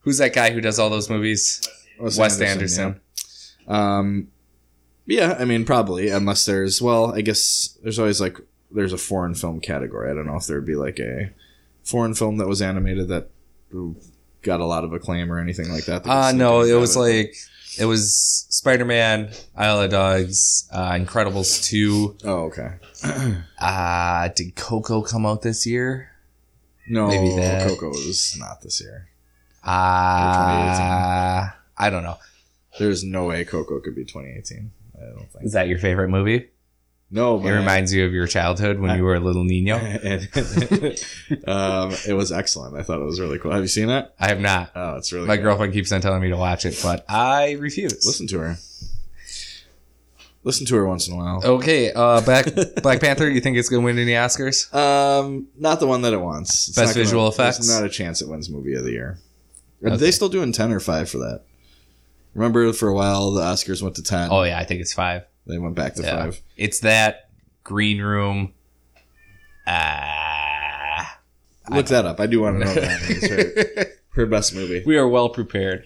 [0.01, 1.67] Who's that guy who does all those movies?
[1.99, 3.01] Wes Anderson.
[3.69, 3.99] yeah.
[3.99, 4.29] Um,
[5.07, 8.39] yeah, I mean, probably unless there's well, I guess there's always like
[8.71, 10.11] there's a foreign film category.
[10.11, 11.31] I don't know if there'd be like a
[11.85, 13.31] foreign film that was animated that
[14.43, 16.05] got a lot of acclaim or anything like that.
[16.05, 17.35] that Uh no, it was of like
[17.79, 22.17] it was Spider Man, Isle of Dogs, uh, Incredibles two.
[22.25, 22.75] oh okay,
[23.59, 26.11] Uh did Coco come out this year?
[26.89, 27.69] no, Maybe that.
[27.69, 29.09] Coco was not this year.
[29.65, 32.17] Uh I don't know.
[32.79, 34.71] There's no way Coco could be 2018.
[34.97, 35.45] I don't think.
[35.45, 36.49] Is that your favorite movie?
[37.15, 39.77] No, It reminds you of your childhood when I- you were a little Nino.
[41.47, 42.75] um, it was excellent.
[42.75, 43.53] I thought it was really cool.
[43.53, 44.11] Have you seen it?
[44.19, 44.73] I have not.
[44.75, 45.43] Oh, it's really My good.
[45.43, 48.07] girlfriend keeps on telling me to watch it, but I refuse.
[48.07, 48.57] Listen to her.
[50.45, 51.41] Listen to her once in a while.
[51.45, 52.47] Okay, uh, Black
[52.83, 53.31] Black Panther.
[53.31, 54.75] You think it's gonna win any Oscars?
[54.75, 56.69] Um, not the one that it wants.
[56.69, 57.69] It's Best gonna- visual there's effects?
[57.69, 59.19] Not a chance it wins movie of the year.
[59.85, 59.97] Are Okay.
[59.99, 61.43] they still doing ten or five for that?
[62.35, 64.31] Remember, for a while the Oscars went to ten.
[64.33, 65.23] Oh yeah, I think it's five.
[65.47, 66.17] They went back to Yeah.
[66.25, 66.41] five.
[66.57, 67.29] It's that
[67.65, 68.53] Green Room.
[69.67, 71.19] Ah.
[71.71, 72.21] Look that up.
[72.21, 73.87] I do want to know that is her,
[74.23, 74.83] her best movie.
[74.85, 75.85] we are well prepared.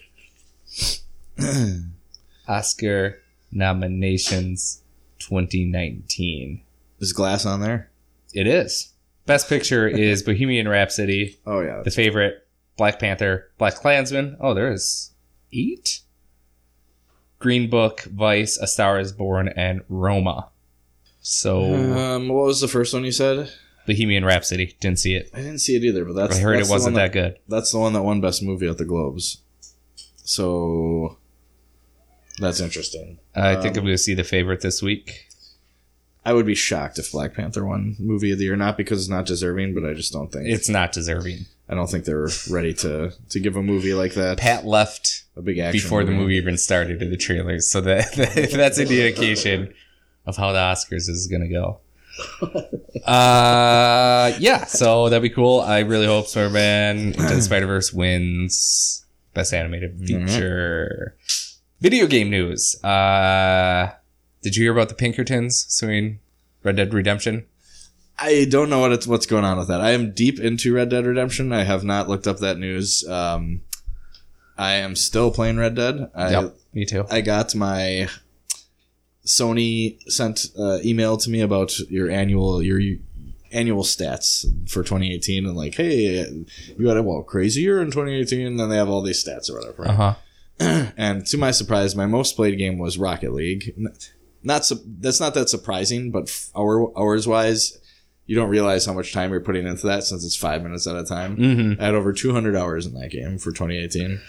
[2.48, 3.20] Oscar
[3.52, 4.82] nominations
[5.18, 6.62] 2019.
[7.00, 7.90] Is Glass on there?
[8.32, 8.92] It is.
[9.26, 11.82] Best picture is Bohemian Rhapsody, Oh yeah.
[11.82, 14.36] The Favorite, Black Panther, BlacKkKlansman.
[14.40, 15.12] Oh, there's
[15.52, 16.00] eight.
[17.38, 20.48] Green Book, Vice, A Star Is Born, and Roma.
[21.20, 23.50] So Um, what was the first one you said?
[23.86, 24.76] Bohemian Rhapsody.
[24.80, 25.30] Didn't see it.
[25.32, 27.12] I didn't see it either, but that's I heard that's it the wasn't one that
[27.12, 27.38] good.
[27.48, 29.42] That's the one that won Best Movie at the Globes.
[30.24, 31.18] So
[32.38, 33.18] that's interesting.
[33.34, 35.26] I think Um, I'm going to see The Favorite this week.
[36.24, 39.08] I would be shocked if Black Panther won Movie of the Year, not because it's
[39.08, 41.46] not deserving, but I just don't think It's not deserving.
[41.68, 45.42] I don't think they're ready to to give a movie like that Pat left a
[45.42, 48.12] big action before the movie even started in the trailers, so that
[48.52, 49.74] that's an indication
[50.24, 51.80] of how the Oscars is going to go.
[53.04, 54.64] uh, yeah.
[54.64, 55.60] So that'd be cool.
[55.60, 61.16] I really hope Spider-Man Into the Spider-Verse wins Best Animated Feature.
[61.80, 62.82] Video game news.
[62.82, 63.92] Uh,
[64.42, 66.20] did you hear about the Pinkertons suing
[66.62, 67.46] Red Dead Redemption?
[68.18, 69.82] I don't know what it's what's going on with that.
[69.82, 71.52] I am deep into Red Dead Redemption.
[71.52, 73.06] I have not looked up that news.
[73.06, 73.60] Um,
[74.58, 76.10] I am still playing Red Dead.
[76.14, 77.04] I, yep, me too.
[77.10, 78.08] I got my
[79.24, 82.80] Sony sent uh, email to me about your annual your
[83.52, 86.24] annual stats for 2018 and like, hey,
[86.78, 89.50] you had a well crazy year in 2018, and then they have all these stats
[89.50, 89.88] or whatever.
[89.88, 90.14] Uh huh.
[90.96, 93.74] and to my surprise, my most played game was Rocket League.
[94.42, 97.78] Not su- that's not that surprising, but hour hours wise,
[98.26, 100.96] you don't realize how much time you're putting into that since it's five minutes at
[100.96, 101.36] a time.
[101.36, 101.80] Mm-hmm.
[101.80, 104.20] I had over 200 hours in that game for 2018.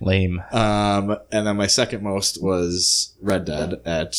[0.00, 0.42] Lame.
[0.52, 4.16] Um, and then my second most was Red Dead at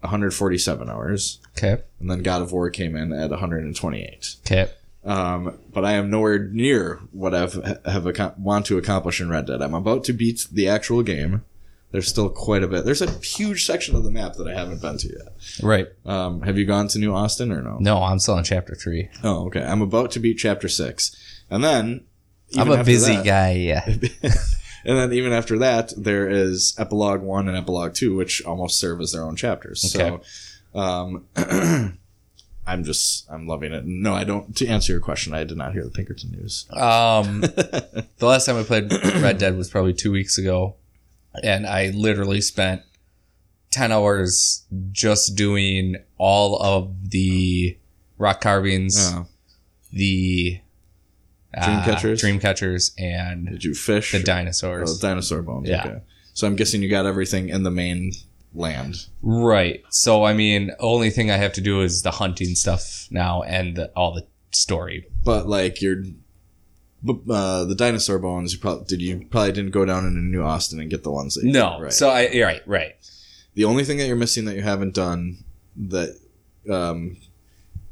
[0.00, 1.82] 147 hours, Okay.
[2.00, 4.36] and then God of War came in at 128.
[4.46, 4.70] Okay.
[5.04, 9.46] Um, but I am nowhere near what I've have ac- want to accomplish in Red
[9.46, 9.60] Dead.
[9.60, 11.44] I'm about to beat the actual game.
[11.90, 12.84] There's still quite a bit.
[12.84, 15.32] There's a huge section of the map that I haven't been to yet.
[15.62, 15.86] Right.
[16.04, 17.76] Um, have you gone to New Austin or no?
[17.80, 19.10] No, I'm still in chapter three.
[19.22, 19.62] Oh, okay.
[19.62, 21.14] I'm about to beat chapter six,
[21.50, 22.04] and then
[22.58, 23.52] I'm a busy that- guy.
[23.52, 23.84] Yeah.
[24.84, 29.00] and then even after that, there is epilogue one and epilogue two, which almost serve
[29.00, 29.94] as their own chapters.
[29.94, 30.18] Okay.
[30.74, 31.24] So, um,
[32.66, 33.84] I'm just I'm loving it.
[33.84, 34.56] No, I don't.
[34.56, 36.66] To answer your question, I did not hear the Pinkerton news.
[36.72, 40.76] Um, the last time I played Red Dead was probably two weeks ago,
[41.42, 42.80] and I literally spent
[43.70, 47.76] ten hours just doing all of the
[48.16, 49.26] rock carvings, Oh.
[49.92, 50.60] the
[51.62, 52.20] Dream catchers?
[52.20, 54.98] dream catchers, and Did you fish the dinosaurs?
[54.98, 55.68] Oh, dinosaur bones?
[55.68, 55.84] Yeah.
[55.86, 56.00] Okay.
[56.32, 58.12] So I'm guessing you got everything in the main
[58.54, 59.06] land.
[59.22, 59.82] Right.
[59.90, 63.76] So I mean, only thing I have to do is the hunting stuff now and
[63.76, 65.06] the, all the story.
[65.24, 66.02] But like your,
[67.02, 69.02] but, uh, the dinosaur bones, you probably did.
[69.02, 71.44] You probably didn't go down into New Austin and get the ones that.
[71.44, 71.80] You No.
[71.80, 71.92] Right.
[71.92, 72.66] So I you're right.
[72.66, 72.94] Right.
[73.54, 75.44] The only thing that you're missing that you haven't done
[75.76, 76.18] that
[76.70, 77.16] um,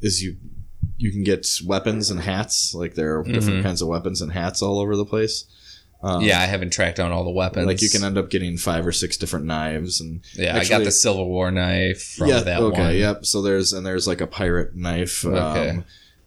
[0.01, 0.37] is you
[1.03, 2.75] you can get weapons and hats.
[2.75, 3.63] Like there are different Mhm.
[3.65, 5.45] kinds of weapons and hats all over the place.
[6.05, 7.67] Um, yeah, I haven't tracked down all the weapons.
[7.67, 10.83] Like you can end up getting five or six different knives and Yeah, I got
[10.85, 12.41] the Civil War knife from yeah.
[12.41, 12.81] that okay.
[12.83, 12.97] one.
[12.97, 13.27] Yep.
[13.27, 15.25] So there's and there's like a pirate knife.
[15.25, 15.71] Okay.
[15.71, 15.85] Um,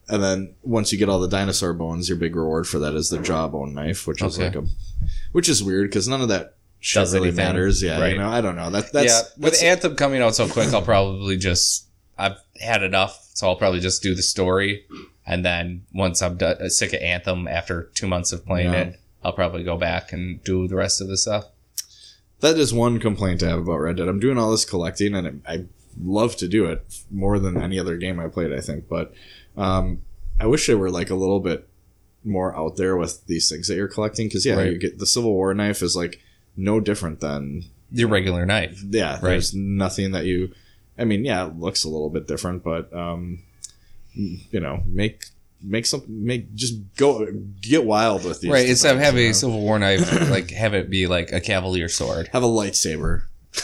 [0.08, 3.10] and then once you get all the dinosaur bones, your big reward for that is
[3.10, 4.64] the jawbone knife, which is like a,
[5.32, 7.46] which is weird because none of that shit Does really anything.
[7.46, 7.82] matters.
[7.82, 8.14] Yeah, Right.
[8.14, 8.70] you know, I don't know.
[8.70, 12.82] That that's yeah, with that's- Anthem coming out so quick, I'll probably just I've had
[12.84, 14.86] enough, so I'll probably just do the story,
[15.28, 18.82] and then once I'm done, uh, sick of Anthem after two months of playing Yeah.
[18.82, 21.46] it, I'll probably go back and do the rest of the stuff.
[22.42, 24.08] that is one complaint I have about Red Dead.
[24.08, 25.66] I'm doing all this collecting, and I, I
[26.04, 28.52] love to do it more than any other game I played.
[28.54, 29.14] I think, but
[29.58, 30.02] um,
[30.40, 31.68] I wish they were like a little bit
[32.24, 34.28] more out there with these things that you're collecting.
[34.28, 34.72] Because yeah, Right.
[34.72, 36.20] you get the Civil War knife is like
[36.58, 38.82] no different than Your regular knife.
[38.90, 39.18] yeah.
[39.22, 40.52] There's nothing that you.
[40.98, 43.40] I mean, yeah, it looks a little bit different, but um,
[44.14, 45.26] you know, make
[45.62, 47.26] make some make just go
[47.62, 48.52] get wild with these.
[48.52, 49.34] Right, instead of having you a?
[49.34, 52.30] Civil War knife, like have it be like a Cavalier sword.
[52.34, 53.24] have a lightsaber.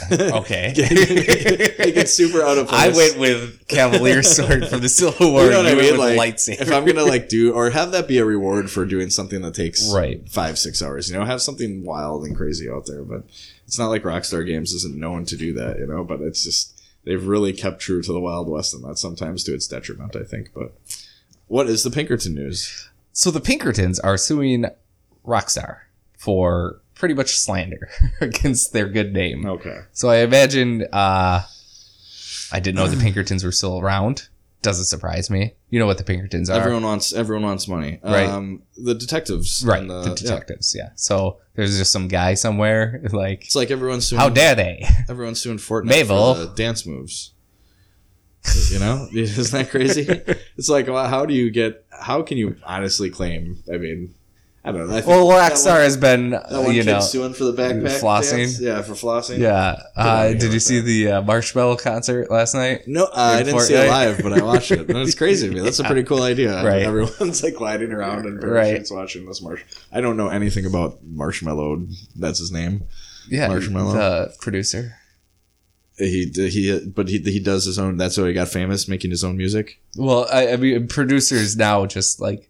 [0.10, 0.72] Okay.
[0.78, 2.82] it gets super out of place.
[2.82, 5.44] I went with Cavalier sword for the Civil War.
[5.44, 5.98] You know what I mean?
[5.98, 6.62] Like, lightsaber.
[6.62, 9.54] if I'm gonna like do or have that be a reward for doing something that
[9.54, 10.28] takes Right.
[10.30, 13.04] five six hours, you know, have something wild and crazy out there.
[13.04, 13.24] But
[13.68, 16.06] it's not like Rockstar Games isn't known to do that, you know.
[16.06, 19.54] But it's just they've really kept true to the Wild West, and that sometimes to
[19.54, 20.52] its detriment, I think.
[20.54, 20.74] But
[21.48, 22.90] what is the Pinkerton news?
[23.14, 24.66] So the Pinkertons are suing
[25.26, 25.80] Rockstar
[26.18, 27.90] for pretty much slander
[28.22, 29.46] against their good name.
[29.46, 31.44] Okay, So I imagine uh
[32.54, 34.30] I didn't know the Pinkertons were still around.
[34.62, 35.56] Doesn't surprise me.
[35.72, 36.60] You know what the Pinkertons are.
[36.60, 38.28] everyone wants everyone wants money, Right.
[38.30, 40.16] Um, the detectives, right, the, the, yeah.
[40.16, 40.90] detectives, yeah.
[40.96, 44.20] So there's just some guy somewhere like It's like everyone's suing.
[44.20, 44.86] how dare they?
[45.10, 46.36] Everyone's suing Fortnite Mabel.
[46.36, 47.34] for the dance moves.
[48.72, 50.06] You know, isn't that crazy?
[50.58, 51.86] It's like, well, how do you get?
[51.90, 53.64] How can you honestly claim?
[53.72, 54.16] I mean,
[54.64, 54.96] I don't know.
[54.96, 58.38] I well, that one- has been That one you know suing for the backpack flossing.
[58.38, 58.62] dance?
[58.62, 59.40] Yeah, for flossing.
[59.40, 59.76] yeah.
[59.96, 62.88] Uh, did you see the uh, Marshmello concert last night?
[62.88, 64.88] No, uh, I didn't see it live, but I watched it.
[64.88, 65.62] It's crazy to me.
[65.62, 66.62] That's a pretty cool idea.
[66.64, 66.84] Right.
[66.84, 68.86] Everyone's like gliding around and Right.
[68.92, 69.64] watching this marsh.
[69.92, 71.92] I don't know anything about Marshmello.
[72.16, 72.84] That's his name.
[73.30, 73.94] Yeah, Marshmello.
[73.94, 74.94] the producer.
[75.98, 77.98] He he, but he he does his own.
[77.98, 79.80] That's how he got famous, making his own music.
[79.98, 82.50] Well, I, I mean, producers now just like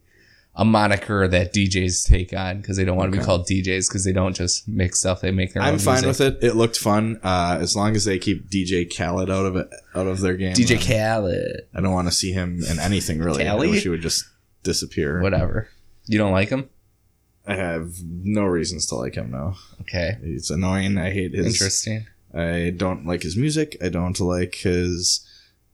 [0.55, 4.03] a moniker that DJs take on because they don't want to be called DJs because
[4.03, 5.69] they don't just make stuff; they make their own.
[5.69, 6.07] I'm fine music.
[6.07, 6.47] with it.
[6.47, 10.07] It looked fun uh, as long as they keep DJ Khaled out of it, out
[10.07, 10.53] of their game.
[10.53, 13.43] DJ Khaled, I don't want to see him in anything really.
[13.45, 13.67] Khaled?
[13.67, 14.25] I wish he would just
[14.63, 15.21] disappear.
[15.21, 15.69] whatever.
[16.05, 16.69] You don't like him?
[17.47, 19.55] I have no reasons to like him now.
[19.81, 20.97] Okay, He's annoying.
[20.97, 21.47] I hate his.
[21.47, 22.05] interesting.
[22.33, 23.77] I don't like his music.
[23.83, 25.27] I don't like his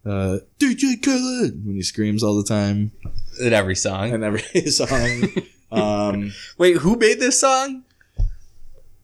[0.05, 2.91] uh, DJ Khaled when he screams all the time
[3.39, 4.13] In every song.
[4.13, 5.23] In every song.
[5.71, 7.84] um, Wait, who made this song?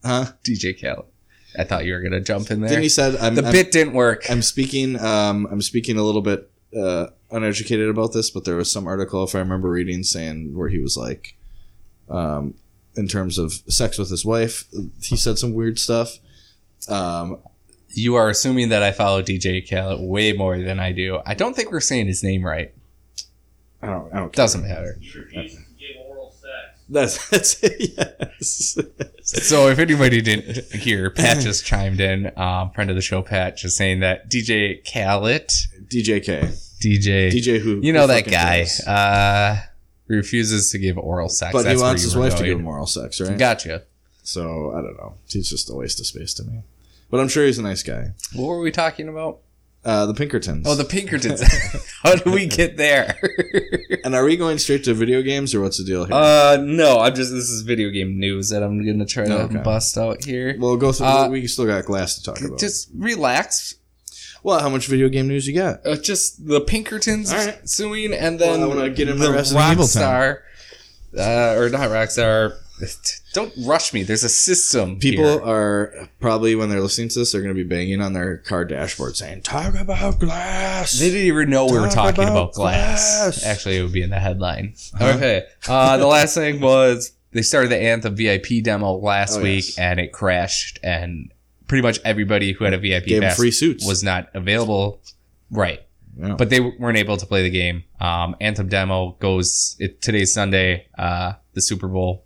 [0.04, 0.26] huh?
[0.44, 1.06] DJ Khaled.
[1.58, 2.70] I thought you were gonna jump in there.
[2.70, 4.28] Then he said, "I'm, the I'm, bit didn't work.
[4.28, 4.98] I'm speaking.
[4.98, 9.22] Um, I'm speaking a little bit uh, uneducated about this, but there was some article,
[9.24, 11.36] if I remember reading, saying where he was like,
[12.08, 12.54] um,
[12.96, 14.66] in terms of sex with his wife,
[15.02, 16.18] he said some weird stuff.
[16.88, 17.38] Um,
[17.88, 21.20] you are assuming that I follow DJ Khaled way more than I do.
[21.24, 22.74] I don't think we're saying his name right.
[23.84, 24.12] I don't.
[24.12, 24.32] I don't.
[24.32, 24.44] Care.
[24.44, 24.96] Doesn't matter.
[25.00, 26.80] Give oral sex.
[26.88, 27.92] That's that's it.
[28.40, 28.78] Yes.
[29.22, 33.56] So if anybody didn't hear, Pat just chimed in, um, friend of the show, Pat,
[33.56, 35.48] just saying that DJ Khaled,
[35.88, 36.60] DJK.
[36.82, 39.60] DJ, DJ who you know who that guy, uh,
[40.06, 41.52] refuses to give oral sex.
[41.52, 43.38] But he That's where wants his were wife to give him oral sex, right?
[43.38, 43.84] Gotcha.
[44.22, 45.14] So I don't know.
[45.28, 46.62] He's just a waste of space to me.
[47.10, 48.12] But I'm sure he's a nice guy.
[48.34, 49.40] What were we talking about?
[49.84, 50.66] Uh, the Pinkertons.
[50.66, 51.42] Oh, the Pinkertons.
[52.02, 53.16] How do we get there?
[54.04, 56.14] and are we going straight to video games or what's the deal here?
[56.14, 59.58] uh, no, I'm just this is video game news that I'm gonna try to Okay.
[59.58, 60.56] bust out here.
[60.58, 61.06] we'll go through.
[61.06, 62.58] uh, we still got glass to talk about.
[62.58, 63.74] Just relax.
[64.42, 65.86] well, how much video game news you got?
[65.86, 67.68] Uh, just the Pinkertons right.
[67.68, 70.38] suing, and then Well, I wanna get in the Resident Rockstar,
[71.18, 72.56] uh, or not Rockstar.
[73.32, 74.02] Don't rush me.
[74.02, 74.98] There's a system.
[74.98, 75.42] People here.
[75.44, 78.64] are probably when they're listening to this, they're going to be banging on their car
[78.64, 83.20] dashboard saying, "Talk about glass." They didn't even know we were talking about about, glass.
[83.20, 83.44] glass.
[83.44, 84.74] Actually, it would be in the headline.
[85.00, 85.44] Okay.
[85.68, 89.78] Uh, the last thing was they started the Anthem VIP demo last Oh, week, yes.
[89.78, 91.32] and it crashed, and
[91.68, 93.86] pretty much everybody who had a VIP Gave pass free suits.
[93.86, 95.00] was not available.
[95.50, 95.80] Right.
[96.16, 96.34] Yeah.
[96.36, 97.82] But they weren't able to play the game.
[98.00, 102.23] Um, Anthem demo goes it, today's Sunday, uh, the Super Bowl,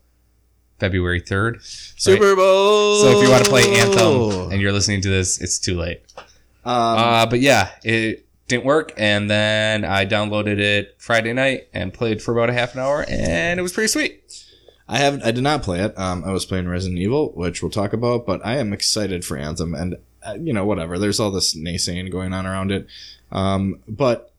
[0.79, 1.59] February third.
[1.62, 2.97] Super Bowl.
[3.03, 6.03] So if you want to play Anthem and you're listening to this, it's too late.
[6.17, 6.25] um,
[6.64, 12.23] Uh, but yeah, it didn't work, and then I downloaded it Friday night and played
[12.23, 14.45] for about a half an hour, and it was pretty sweet.
[14.88, 15.99] I have I did not play it.
[15.99, 19.37] Um, I was playing Resident Evil, which we'll talk about, but I am excited for
[19.37, 20.99] Anthem, and uh, you know whatever.
[20.99, 22.87] There's all this naysaying going on around it,
[23.31, 24.33] um, but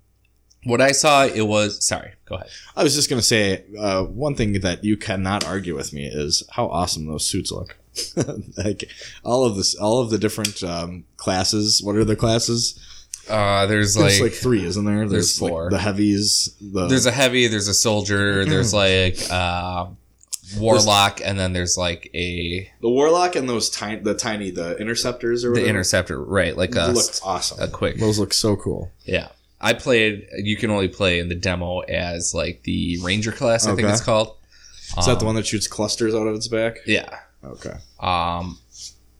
[0.63, 2.13] What I saw, it was sorry.
[2.25, 2.49] Go ahead.
[2.75, 6.43] I was just gonna say uh, one thing that you cannot argue with me is
[6.51, 7.77] how awesome those suits look.
[8.57, 8.89] like
[9.23, 11.81] all of this, all of the different um, classes.
[11.83, 12.79] What are the classes?
[13.29, 15.07] Uh, there's There's like, like three, isn't there?
[15.07, 15.69] there's like, four.
[15.69, 16.55] the heavies.
[16.59, 19.85] The there's a heavy, there's a soldier, there's like uh,
[20.57, 25.45] warlock, and then there's like a the warlock and those tiny, the tiny, the interceptors
[25.45, 26.57] or the interceptor, right?
[26.57, 27.61] Like a, looks awesome.
[27.61, 28.91] a quick Those look so cool.
[29.05, 29.27] Yeah.
[29.61, 30.27] I played.
[30.37, 33.65] You can only play in the demo as like the ranger class.
[33.65, 33.91] I think Okay.
[33.93, 34.35] it's called.
[34.97, 36.77] Is that the Um, one that shoots clusters out of its back?
[36.87, 37.19] Yeah.
[37.43, 37.73] Okay.
[37.99, 38.57] Um,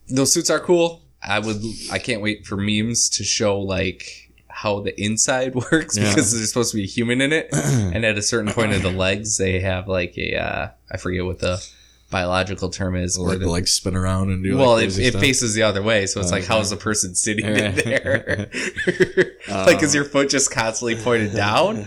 [0.08, 1.02] those suits are cool.
[1.22, 1.62] I would.
[1.92, 6.08] I can't wait for memes to show like how the inside works Yeah.
[6.08, 8.82] because there's supposed to be a human in it, and at a certain point of
[8.82, 10.36] the legs, they have like a.
[10.36, 11.64] Uh, I forget what the
[12.10, 13.16] biological term is.
[13.16, 16.06] Or like, the- spin around and do well, like it, it faces the other way,
[16.06, 16.52] so it's like, Okay.
[16.52, 18.50] how's the person sitting in there?
[19.48, 21.84] like, is your foot just constantly pointed down?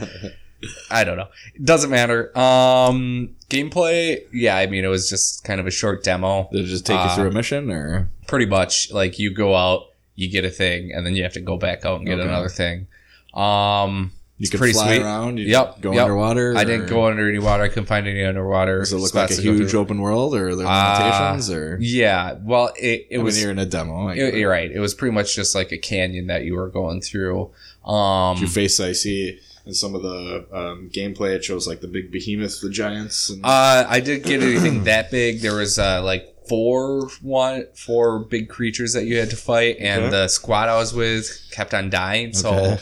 [0.90, 1.28] I don't know.
[1.56, 2.36] It doesn't matter.
[2.38, 6.48] Um, gameplay, yeah, I mean, it was just kind of a short demo.
[6.54, 8.10] Did it just take you Uh, through a mission or?
[8.28, 11.42] Pretty much, like you go out, you get a thing, and then you have to
[11.42, 12.28] go back out and get Okay.
[12.30, 12.88] another thing.
[13.34, 15.02] Um, You it's could pretty fly sweet.
[15.04, 15.38] around.
[15.38, 16.02] You Yep, Go yep.
[16.02, 16.58] underwater.
[16.58, 17.64] I didn't go under any water.
[17.64, 18.80] I couldn't find any underwater.
[18.80, 21.50] Does it look like a huge open world, or are there Uh, limitations?
[21.50, 24.10] or Yeah, well, it, it I was mean, you're in a demo.
[24.10, 24.70] It- you're right.
[24.70, 27.52] It was pretty much just like a canyon that you were going through.
[27.86, 31.36] Um, Your face, I see in some of the um, gameplay.
[31.36, 33.30] It shows like the big behemoth, the giants.
[33.30, 35.40] And, uh, I didn't get anything that big.
[35.40, 40.04] There was uh, like four one four big creatures that you had to fight, and
[40.04, 40.12] Okay.
[40.12, 42.34] the squad I was with kept on dying.
[42.34, 42.78] So Okay.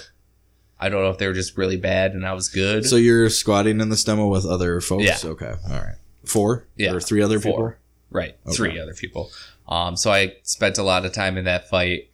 [0.82, 2.86] I don't know if they were just really bad and I was good.
[2.86, 5.04] so you're squatting in this demo with other folks.
[5.06, 5.18] Yeah.
[5.24, 5.54] Okay.
[5.70, 5.96] All right.
[6.26, 6.68] Four.
[6.76, 6.94] Yeah.
[6.94, 7.52] Or three other Four.
[7.52, 7.74] people.
[8.10, 8.56] right, Okay.
[8.56, 9.30] three other people.
[9.68, 12.08] Um, so I spent a lot of time in that fight.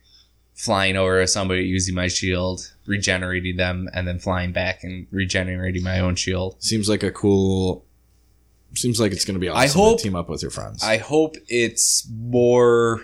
[0.53, 5.99] Flying over somebody using my shield, regenerating them, and then flying back and regenerating my
[5.99, 6.55] own shield.
[6.63, 7.85] Seems like a cool.
[8.73, 9.61] Seems like it's going to be awesome.
[9.61, 10.83] I hope- to team up with your friends.
[10.83, 13.03] I hope it's more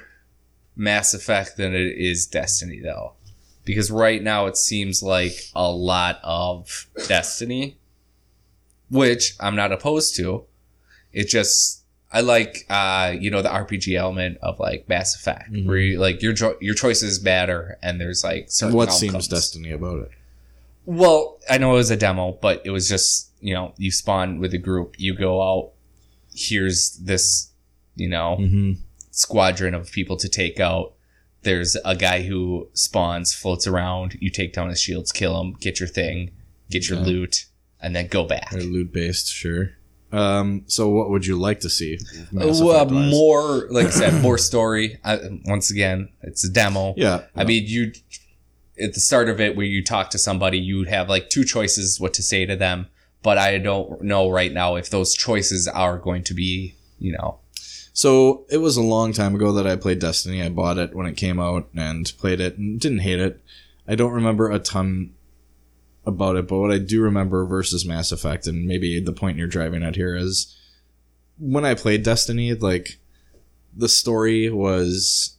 [0.75, 3.13] Mass Effect than it is Destiny, though.
[3.65, 7.77] Because right now it seems like a lot of Destiny.
[8.89, 10.45] which I'm not opposed to.
[11.11, 15.65] It just I like uh you know the RPG element of like Mass Effect Mhm.
[15.65, 18.99] where you, like your your choices matter and there's like certain what outcomes.
[18.99, 20.11] seems Destiny about it?
[20.85, 24.39] Well, I know it was a demo, but it was just, you know, you spawn
[24.39, 25.71] with a group, you go out,
[26.35, 27.51] here's this,
[27.95, 28.71] you know, Mm-hmm.
[29.11, 30.93] squadron of people to take out.
[31.43, 35.79] There's a guy who spawns, floats around, you take down his shields, kill him, get
[35.79, 36.31] your thing,
[36.69, 37.05] get your Yeah.
[37.05, 37.45] loot,
[37.81, 38.53] and then go back.
[38.53, 39.71] Or loot based, sure.
[40.11, 41.97] Um, so what would you like to see?
[42.39, 44.99] Uh, more, like I said, more story.
[45.03, 46.93] I, once again, it's a demo.
[46.95, 47.23] Yeah.
[47.35, 47.91] I mean, you
[48.79, 51.99] at the start of it, where you talk to somebody, you have like two choices
[51.99, 52.87] what to say to them.
[53.23, 57.39] But I don't know right now if those choices are going to be, you know,
[57.93, 60.41] So it was a long time ago that I played Destiny.
[60.41, 63.39] I bought it when it came out and played it and didn't hate it.
[63.87, 65.13] I don't remember a ton
[66.05, 69.47] about it, but what I do remember versus Mass Effect, and maybe the point you're
[69.47, 70.57] driving at here is
[71.37, 72.97] when I played Destiny, like
[73.75, 75.37] the story was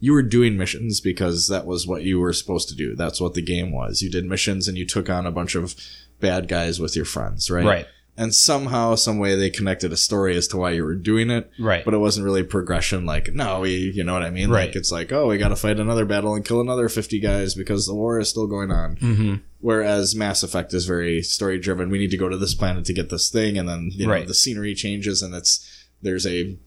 [0.00, 2.94] you were doing missions because that was what you were supposed to do.
[2.94, 4.02] That's what the game was.
[4.02, 5.74] You did missions and you took on a bunch of
[6.20, 7.64] bad guys with your friends, right?
[7.64, 11.30] right, And somehow, some way, they connected a story as to why you were doing
[11.30, 11.50] it.
[11.58, 14.50] Right, but it wasn't really progression like no we you know what i mean?
[14.50, 14.66] Right.
[14.68, 17.86] like it's like oh we gotta fight another battle and kill another 50 guys because
[17.86, 18.96] the war is still going on.
[18.96, 22.84] Hmm whereas mass effect is very story driven we need to go to this planet
[22.84, 24.26] to get this thing and then you know Right.
[24.26, 26.58] the scenery changes and it's there's a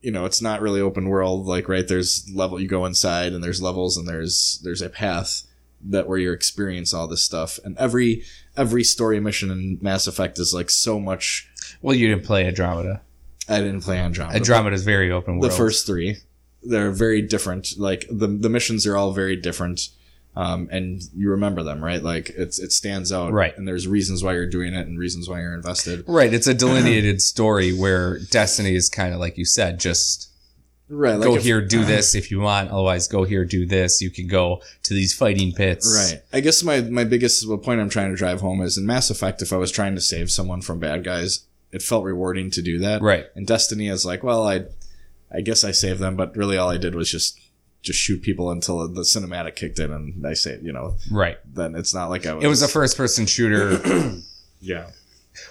[0.00, 1.46] you know it's not really open world.
[1.46, 5.42] Like right there's level you go inside and there's levels and there's there's a path
[5.84, 7.58] that where you experience all this stuff.
[7.64, 8.22] And every
[8.56, 11.48] every story mission in mass effect is like so much
[11.82, 13.02] Well, you didn't play Andromeda.
[13.48, 15.50] i didn't play andromeda Andromeda is very open world.
[15.52, 16.16] the first three
[16.62, 19.88] they're very different like the the missions are all very different
[20.38, 23.56] um, and you remember them right like it's it stands out Right.
[23.56, 26.32] and there's reasons why you're doing it and reasons why you're invested right?
[26.34, 30.28] It's a delineated story where Destiny is kind of like you said, just
[30.88, 32.70] right go if- here, do this if you want.
[32.70, 34.00] Otherwise, go here, do this.
[34.00, 35.86] You can go to these fighting pits.
[35.96, 39.10] right i guess my my biggest point i'm trying to drive home is in mass
[39.10, 42.62] effect if i was trying to save someone from bad guys it felt rewarding to
[42.62, 43.26] do that Right.
[43.34, 44.64] and destiny is like well i
[45.32, 47.40] i guess i saved them but really all i did was just
[47.82, 51.38] just shoot people until the cinematic kicked in and i say you know Right.
[51.52, 54.12] then it's not like i was It was a first person shooter.
[54.60, 54.90] yeah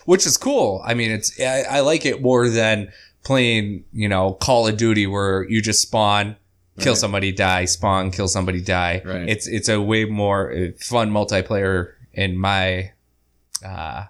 [0.06, 0.82] which is cool.
[0.84, 2.91] I mean, it's I, I like it more than
[3.25, 6.38] playing, you know, Call of Duty where you just spawn,
[6.79, 6.97] kill Right.
[6.99, 9.01] somebody, die, spawn, kill somebody, die.
[9.03, 9.27] Right.
[9.27, 12.91] It's it's a way more uh, fun multiplayer in my
[13.65, 14.05] uh,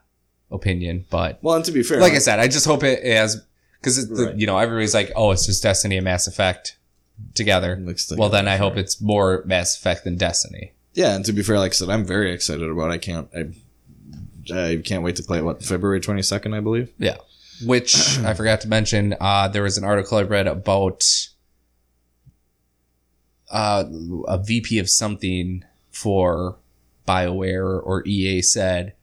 [0.52, 1.06] opinion.
[1.10, 3.42] But well and to be fair like I said, I just hope it has
[3.80, 4.36] because Right.
[4.36, 6.78] you know everybody's like, oh, it's just Destiny and Mass Effect
[7.34, 7.78] together.
[7.82, 10.74] Like Well, then I hope it's more Mass Effect than Destiny.
[10.94, 12.90] Yeah, and to be fair, like I said, I'm very excited about.
[12.90, 12.94] It.
[12.94, 13.28] I can't.
[13.36, 13.42] I,
[14.54, 15.40] I can't wait to play.
[15.40, 16.92] it, What February 22nd, I believe.
[16.98, 17.18] Yeah.
[17.64, 21.04] Which I forgot to mention, uh, there was an article I read about
[23.52, 23.84] uh,
[24.28, 26.58] a VP of something for
[27.08, 28.94] BioWare or EA said,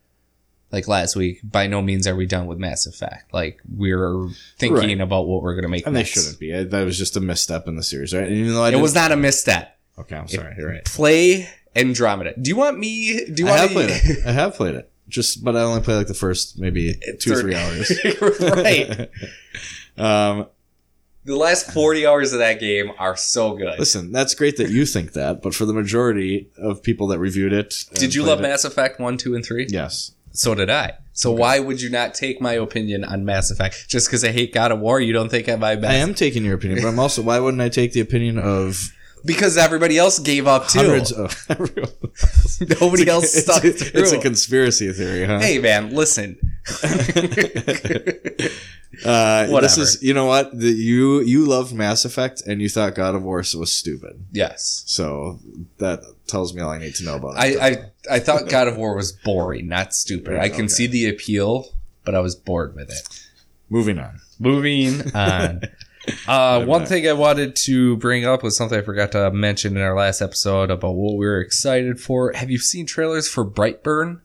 [0.71, 3.33] like last week, by no means are we done with Mass Effect.
[3.33, 5.01] Like, we're thinking Right.
[5.01, 6.55] about what we're going to make And they shouldn't be.
[6.55, 8.31] I, that was just a misstep in the series, right?
[8.31, 9.79] Even though I It was not a misstep.
[9.99, 10.55] Okay, I'm sorry.
[10.59, 10.85] You're right.
[10.85, 12.35] Play Andromeda.
[12.41, 13.27] Do you want me?
[13.27, 13.75] Do you I want have me?
[13.77, 14.27] played it.
[14.27, 14.92] I have played it.
[15.09, 17.93] Just, but I only play like the first maybe two, three hours.
[18.41, 19.11] right.
[19.99, 20.47] um,
[21.25, 23.79] The last 40 hours of that game are so good.
[23.79, 27.53] listen, that's great that you think that, but for the majority of people that reviewed
[27.53, 29.67] it, Did you love it- Mass Effect 1, 2, and 3?
[29.69, 30.13] Yes.
[30.35, 30.95] So did I.
[31.13, 33.87] So why would you not take my opinion on Mass Effect?
[33.87, 35.93] Just because I hate God of War, you don't think I'm my best?
[35.93, 37.21] I am taking your opinion, but I'm also.
[37.21, 38.91] Why wouldn't I take the opinion of
[39.25, 40.79] Because everybody else gave up too.
[40.81, 41.31] hundreds of?
[42.81, 44.01] Nobody else stuck it's, through.
[44.03, 45.39] it's a conspiracy theory, huh?
[45.41, 46.39] hey man, listen.
[49.07, 49.81] Uh, this Whatever.
[49.81, 53.23] is you know what the, you you loved Mass Effect and you thought God of
[53.23, 54.23] War was stupid.
[54.33, 54.83] yes.
[54.87, 55.41] So
[55.79, 57.59] that tells me all I need to know about it.
[57.59, 60.37] I, I I thought God of War was boring, not stupid.
[60.39, 60.69] I can Okay.
[60.69, 61.69] see the appeal,
[62.05, 63.27] but I was bored with it.
[63.71, 64.21] Moving on.
[64.39, 65.63] Moving on.
[66.27, 69.83] Uh, one thing I wanted to bring up was something I forgot to mention in
[69.83, 72.33] our last episode about what we were excited for.
[72.33, 74.21] Have you seen trailers for Brightburn?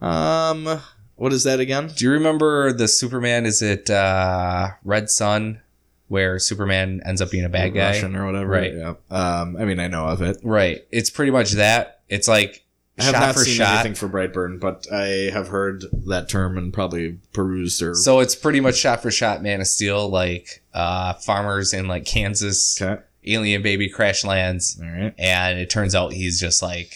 [0.00, 0.80] Um,
[1.14, 1.92] what is that again?
[1.94, 3.46] Do you remember the Superman?
[3.46, 5.60] Is it uh, Red Sun,
[6.08, 7.92] where Superman ends up being a bad guy?
[7.92, 8.48] Russian or whatever.
[8.50, 8.74] Right.
[8.74, 8.94] Yeah.
[9.10, 10.38] Um, I mean, I know of it.
[10.42, 10.84] Right.
[10.90, 12.00] It's pretty much that.
[12.08, 12.64] It's like
[13.02, 13.74] I have shot not for seen shot.
[13.74, 17.94] anything for Brightburn, but I have heard that term and probably perused or.
[17.94, 22.04] So it's pretty much shot for shot Man of Steel, like uh, farmers in like
[22.04, 23.02] Kansas, okay.
[23.24, 25.14] alien baby crash lands, All right.
[25.18, 26.92] and it turns out he's just like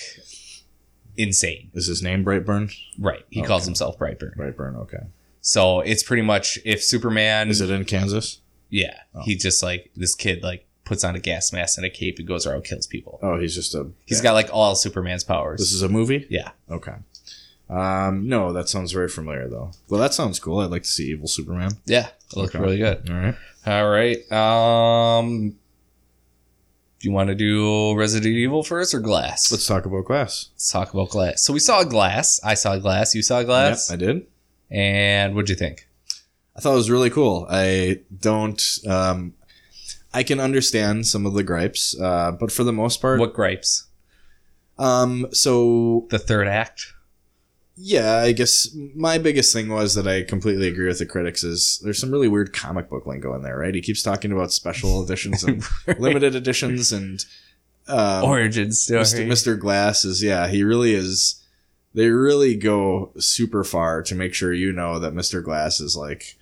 [1.16, 1.70] insane.
[1.74, 2.74] Is his name Brightburn?
[2.98, 3.24] Right.
[3.30, 4.36] He calls himself Brightburn.
[4.36, 4.76] Brightburn.
[4.82, 5.04] Okay.
[5.40, 8.40] So it's pretty much if Superman Is it in Kansas?
[8.68, 8.98] Yeah.
[9.14, 9.22] Oh.
[9.22, 12.26] He just like this kid like puts on a gas mask and a cape and
[12.26, 13.18] goes around and kills people.
[13.22, 13.90] Oh, he's just a.
[14.06, 15.60] He's got like all Superman's powers.
[15.60, 16.26] This is a movie.
[16.30, 16.52] yeah.
[16.70, 16.94] Okay.
[17.68, 19.72] Um, no, that sounds very familiar though.
[19.88, 20.60] Well, that sounds cool.
[20.60, 21.72] I'd like to see Evil Superman.
[21.84, 22.06] Yeah.
[22.30, 22.62] It looked Okay.
[22.64, 23.10] really good.
[23.10, 23.34] All right.
[23.66, 24.32] All right.
[24.32, 25.56] Um
[26.98, 29.50] do you want to do Resident Evil first or Glass?
[29.52, 30.48] Let's talk about Glass.
[30.54, 31.42] Let's talk about Glass.
[31.42, 32.40] So we saw Glass.
[32.42, 33.14] I saw Glass.
[33.14, 33.90] You saw Glass.
[33.90, 34.26] Yep, I did.
[34.70, 35.88] and what'd you think?
[36.56, 37.46] I thought it was really cool.
[37.50, 38.62] I don't.
[38.88, 39.34] Um,
[40.16, 43.86] I can understand some of the gripes, uh, but for the most part, What gripes?
[44.78, 46.86] um, so The third act.
[47.76, 51.44] yeah, I guess my biggest thing was that I completely agree with the critics.
[51.44, 53.74] Is there's some really weird comic book lingo in there, right?
[53.74, 55.62] He keeps talking about special editions and
[55.98, 57.24] limited editions and
[57.88, 59.00] um, Origin story.
[59.02, 59.26] Mr.
[59.26, 59.58] Mr.
[59.58, 61.42] Glass is yeah, he really is.
[61.94, 65.42] They really go super far to make sure you know that Mr.
[65.42, 66.36] Glass is like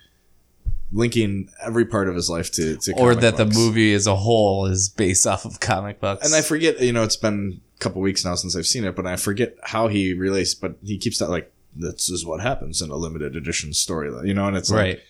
[0.95, 3.55] linking every part of his life to, to or that books.
[3.55, 6.25] the movie as a whole is based off of comic books.
[6.25, 8.95] And I forget, you know, it's been a couple weeks now since I've seen it,
[8.95, 10.55] but I forget how he relates.
[10.55, 14.33] But he keeps that like this is what happens in a limited edition story, you
[14.33, 15.01] know, and it's like, right.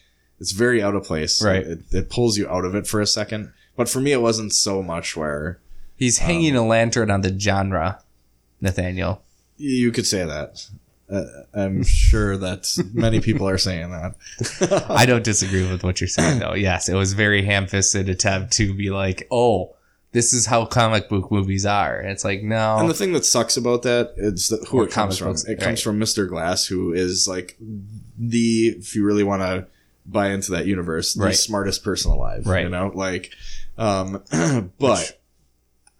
[0.40, 1.44] it's very out of place.
[1.44, 1.66] Right.
[1.66, 3.52] It, it pulls you out of it for a second.
[3.76, 5.60] But for me, it wasn't so much where
[5.96, 8.00] He's Um, hanging a lantern on the genre,
[8.60, 9.22] Nathaniel.
[9.56, 10.66] you could say that.
[11.10, 14.86] Uh, I'm sure that many people are saying that.
[14.88, 16.54] I don't disagree with what you're saying, though.
[16.54, 19.74] Yes, it was very ham-fisted attempt to be like, "Oh,
[20.12, 23.24] this is how comic book movies are." And it's like, no, And the thing that
[23.26, 25.28] sucks about that is that who Or it comes from.
[25.28, 26.26] books, It comes from Mr.
[26.28, 27.58] Glass, who is like
[28.18, 29.66] the if you really want to
[30.06, 31.36] buy into that universe, the Right.
[31.36, 32.46] smartest person alive.
[32.46, 32.62] Right.
[32.64, 33.30] You know, like,
[33.76, 35.12] um, but was-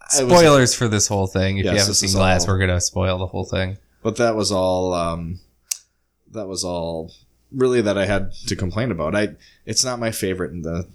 [0.09, 1.59] spoilers for this whole thing.
[1.59, 3.77] If Yes, you haven't seen Glass, we're gonna spoil the whole thing.
[4.05, 4.93] But that was all.
[4.95, 5.41] Um,
[6.31, 7.11] that was all
[7.51, 9.17] really that I had to complain about.
[9.17, 9.31] I
[9.65, 10.87] it's not my favorite in the.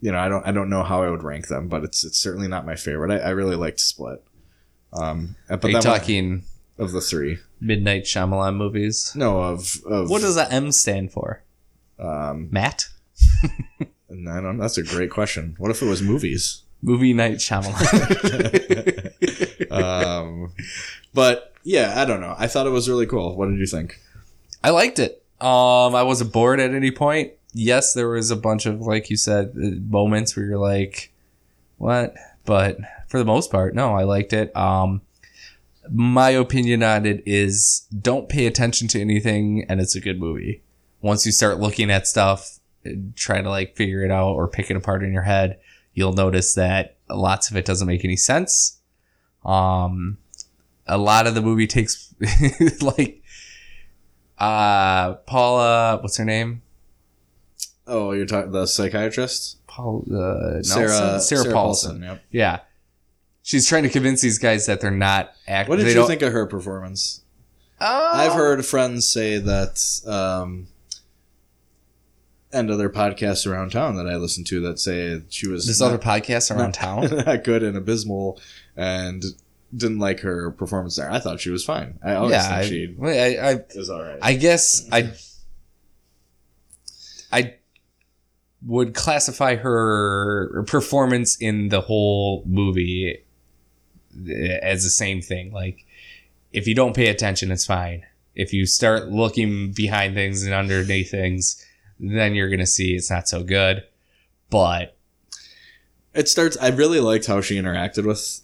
[0.00, 0.44] You know, I don't.
[0.46, 3.10] I don't know how I would rank them, but it's it's certainly not my favorite.
[3.12, 4.24] I, I really liked Split.
[4.92, 6.44] Um, but Are you talking
[6.78, 7.38] of the three.
[7.62, 7.82] M.
[7.84, 9.12] Night Shyamalan movies?
[9.14, 11.42] No, of of What does the M stand for?
[11.98, 12.86] um Matt?
[13.82, 15.54] I don't that's a great question.
[15.58, 16.62] What if it was movies?
[16.82, 17.82] Movie Night Shyamalan.
[19.70, 20.52] um
[21.12, 22.34] but yeah, I don't know.
[22.38, 23.36] I thought it was really cool.
[23.36, 23.98] What did you think?
[24.62, 25.22] I liked it.
[25.40, 27.32] Um, I wasn't bored at any point.
[27.52, 31.12] Yes, there was a bunch of, like you said, uh, moments where you're like,
[31.78, 34.54] "What?" But for the most part, no, I liked it.
[34.56, 35.02] Um,
[35.90, 40.62] my opinion on it is, don't pay attention to anything, and it's a good movie.
[41.00, 44.70] Once you start looking at stuff, and trying to like figure it out or pick
[44.70, 45.58] it apart in your head,
[45.94, 48.80] you'll notice that lots of it doesn't make any sense.
[49.44, 50.18] Um,
[50.86, 52.14] a lot of the movie takes
[52.82, 53.22] like
[54.38, 56.62] uh Paula what's her name?
[57.86, 59.58] Oh, you're talking the psychiatrist?
[59.66, 61.20] Paul uh, Sarah Nelson?
[61.20, 62.02] Sarah, Paulson.
[62.02, 62.22] Yep.
[62.30, 62.60] Yeah.
[63.42, 65.70] She's trying to convince these guys that they're not acting.
[65.70, 67.20] What did you think of her performance?
[67.78, 70.68] Uh, I've heard friends say that um
[72.52, 75.86] and other podcasts around town that I listen to that say she was There's not-
[75.88, 77.08] other podcasts around town.
[77.26, 78.40] not good and abysmal
[78.76, 79.22] and
[79.76, 81.10] didn't like her performance there.
[81.10, 81.98] I thought she was fine.
[82.02, 84.18] I always yeah, think she I, I was all right.
[84.22, 85.12] I guess I
[87.32, 87.54] I
[88.66, 93.24] would classify her performance in the whole movie
[94.28, 95.52] eh, as the same thing.
[95.52, 95.84] Like
[96.52, 98.06] if you don't pay attention, it's fine.
[98.34, 101.64] If you start looking behind things and underneath things,
[101.98, 103.84] then you're gonna see it's not so good.
[104.50, 104.96] But
[106.14, 106.56] it starts.
[106.60, 108.40] I really liked how she interacted with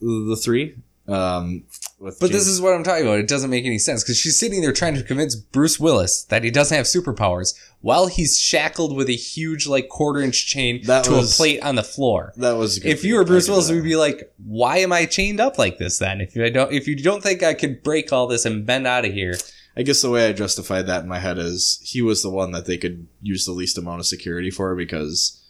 [0.00, 0.76] the three.
[1.08, 1.64] Um,
[1.98, 3.18] with But James- this is what I'm talking about.
[3.18, 6.44] It doesn't make any sense because she's sitting there trying to convince Bruce Willis that
[6.44, 11.02] he doesn't have superpowers while he's shackled with a huge, like, quarter inch chain That
[11.04, 12.32] to was- a plate on the floor.
[12.36, 12.78] that was.
[12.78, 15.78] good If you were Bruce Willis, you'd be like, "Why am I chained up like
[15.78, 18.64] this?" Then, if I don't, if you don't think I could break all this and
[18.64, 19.36] bend out of here,
[19.76, 22.52] I guess the way I justified that in my head is he was the one
[22.52, 25.40] that they could use the least amount of security for because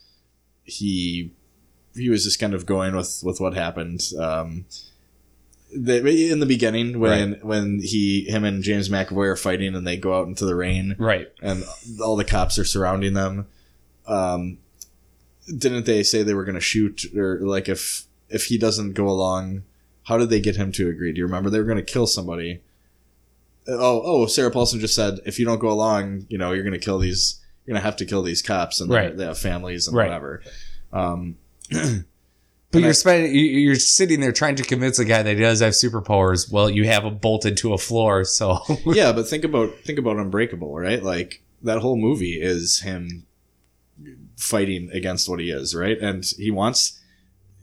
[0.64, 1.32] he
[1.94, 4.02] he was just kind of going with with what happened.
[4.18, 4.64] Um,
[5.72, 9.96] the, in the beginning when when he him and James McAvoy are fighting and they
[9.96, 11.28] go out into the rain right?
[11.42, 11.62] and
[12.02, 13.46] all the cops are surrounding them.
[14.06, 14.58] Um,
[15.46, 19.08] didn't they say they were going to shoot or like if if he doesn't go
[19.08, 19.62] along,
[20.04, 21.12] how did they get him to agree?
[21.12, 22.62] Do you remember they were going to kill somebody?
[23.68, 26.72] Oh, oh, Sarah Paulson just said if you don't go along, you know, you're going
[26.72, 27.40] to kill these.
[27.64, 29.16] You're going to have to kill these cops and Right.
[29.16, 30.06] they have families and Right.
[30.08, 30.42] whatever.
[30.92, 31.36] Um,
[31.70, 35.34] But And you're I- spending, you- you're sitting there trying to convince a guy that
[35.36, 36.50] he does have superpowers.
[36.52, 40.18] Well, you have him bolted to a floor, so yeah, but think about think about
[40.18, 41.02] Unbreakable, right?
[41.02, 43.26] Like that whole movie is him
[44.36, 45.98] fighting against what he is, right?
[46.00, 46.98] And he wants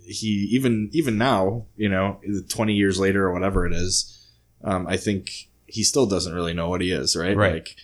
[0.04, 4.28] he even even now, you know, 20 years later or whatever it is,
[4.64, 7.36] um, I think he still doesn't really know what he is, right?
[7.36, 7.54] Right.
[7.56, 7.76] Like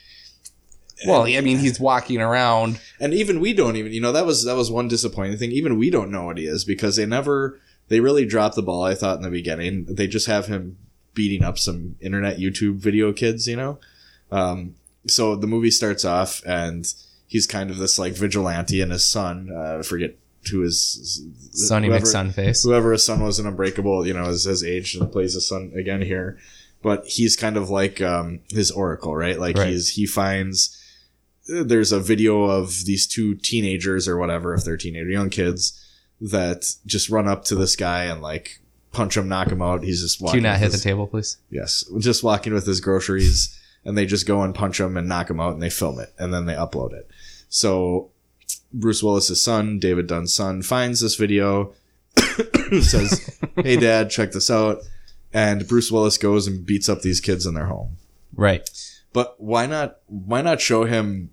[1.07, 2.79] well, I mean, he's walking around.
[2.99, 5.77] and even we don't even you know that was that was one disappointing thing even
[5.77, 8.95] we don't know what he is because they never they really dropped the ball i
[8.95, 10.77] thought in the beginning they just have him
[11.13, 13.77] beating up some internet youtube video kids you know
[14.31, 14.75] um,
[15.07, 16.93] so the movie starts off and
[17.27, 20.15] he's kind of this like vigilante and his son uh, I forget
[20.51, 22.63] who his Sonny whoever- McSunface.
[22.63, 25.71] whoever his son was in Unbreakable, you know, is his age and plays his son
[25.75, 26.37] again here.
[26.81, 29.39] But he's kind of like um, his oracle, right?
[29.39, 29.69] Like Right.
[29.69, 30.77] he's he finds
[31.47, 35.79] there's a video of these two teenagers or whatever, if they're teenager young kids,
[36.21, 39.83] that just run up to this guy and like punch him, knock him out.
[39.83, 40.39] He's just walking.
[40.39, 41.37] you not hit the table, please?
[41.49, 45.29] Yes, just walking with his groceries, and they just go and punch him and knock
[45.29, 47.09] him out, and they film it, and then they upload it.
[47.49, 48.11] So
[48.71, 51.73] Bruce Willis's son, David Dunn's son, finds this video,
[52.81, 54.79] says, "Hey, Dad, check this out,"
[55.33, 57.97] and Bruce Willis goes and beats up these kids in their home.
[58.35, 58.69] Right.
[59.11, 59.97] But why not?
[60.07, 61.31] Why not show him?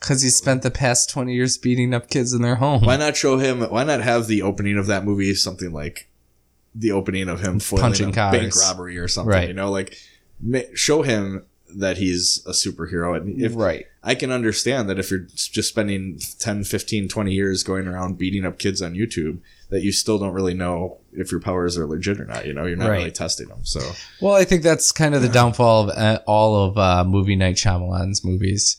[0.00, 2.82] Because he spent the past 20 years beating up kids in their home.
[2.82, 3.60] Why not show him?
[3.60, 6.08] Why not have the opening of that movie something like
[6.74, 8.32] the opening of him Punching cars.
[8.36, 9.30] bank robbery or something?
[9.30, 9.48] Right.
[9.48, 9.96] You know, like
[10.74, 11.44] show him
[11.76, 13.86] that he's a superhero and if right.
[14.02, 18.44] I can understand that if you're just spending 10, 15, 20 years going around beating
[18.44, 19.38] up kids on YouTube,
[19.68, 22.46] that you still don't really know if your powers are legit or not.
[22.46, 22.96] You know, you're not Right.
[22.98, 23.60] really testing them.
[23.64, 23.80] So,
[24.20, 27.56] Well, I think that's kind of the downfall of uh, all of uh, movie night
[27.56, 28.78] Shyamalan's movies.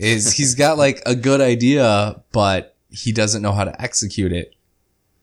[0.00, 4.54] Is he's got like a good idea, but he doesn't know how to execute it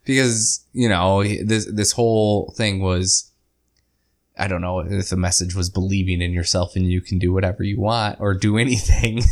[0.06, 3.32] because you know this this whole thing was.
[4.40, 7.64] I don't know if the message was believing in yourself and you can do whatever
[7.64, 9.24] you want or do anything,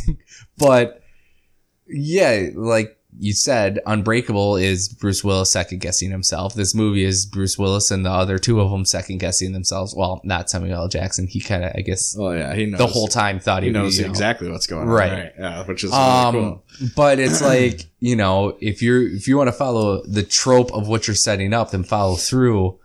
[0.58, 1.00] but
[1.86, 6.54] yeah, like you said, Unbreakable is Bruce Willis second guessing himself.
[6.54, 9.94] This movie is Bruce Willis and the other two of them second guessing themselves.
[9.96, 10.88] Well, not Samuel L.
[10.88, 11.26] Jackson.
[11.26, 13.72] He kind of, I guess, oh yeah, he knows the whole time thought he, He
[13.72, 14.10] knows you know.
[14.10, 14.88] exactly what's going on.
[14.88, 15.12] Right.
[15.12, 15.32] Right.
[15.38, 16.64] Yeah, which is really Um, cool.
[16.94, 20.86] but it's like you know, if you're if you want to follow the trope of
[20.88, 22.78] what you're setting up, then follow through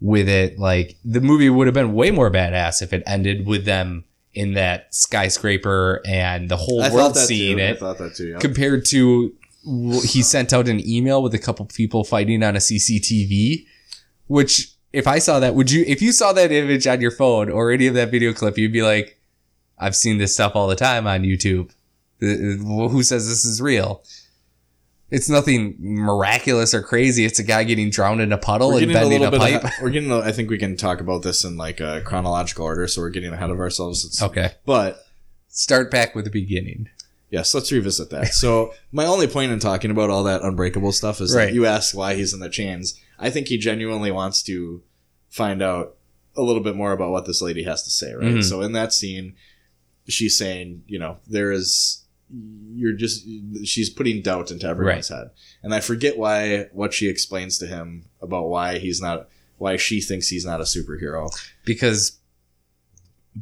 [0.00, 0.58] with it.
[0.58, 4.54] Like the movie would have been way more badass if it ended with them in
[4.54, 7.62] that skyscraper and the whole I world seeing too.
[7.62, 8.28] it I thought that too.
[8.28, 8.38] Yeah.
[8.38, 9.34] compared to
[9.64, 13.66] he sent out an email with a couple people fighting on a CCTV,
[14.26, 17.50] which if I saw that, would you, if you saw that image on your phone
[17.50, 19.20] or any of that video clip, you'd be like,
[19.78, 21.70] I've seen this stuff all the time on YouTube.
[22.22, 24.02] Uh, uh, Who says this is real?
[25.10, 27.24] It's nothing miraculous or crazy.
[27.24, 29.72] It's a guy getting drowned in a puddle and getting a bending a, pipe.
[29.82, 30.12] we're getting.
[30.12, 33.32] I think we can talk about this in like a chronological order, so we're getting
[33.32, 34.04] ahead of ourselves.
[34.04, 34.52] It's, okay.
[34.64, 35.04] But
[35.52, 36.88] Start back with the beginning.
[37.30, 38.34] Yes, let's revisit that.
[38.34, 41.46] So my only point in talking about all that unbreakable stuff is Right.
[41.46, 42.98] that you ask why he's in the chains.
[43.18, 44.82] I think he genuinely wants to
[45.28, 45.96] find out
[46.36, 48.34] a little bit more about what this lady has to say, right?
[48.36, 48.44] Mhm.
[48.44, 49.34] So in that scene,
[50.08, 52.02] she's saying, you know, there is
[52.74, 53.26] you're just
[53.64, 55.30] she's putting doubt into everyone's head.
[55.64, 59.28] And I forget why what she explains to him about why he's not
[59.58, 61.28] why she thinks he's not a superhero.
[61.64, 62.18] because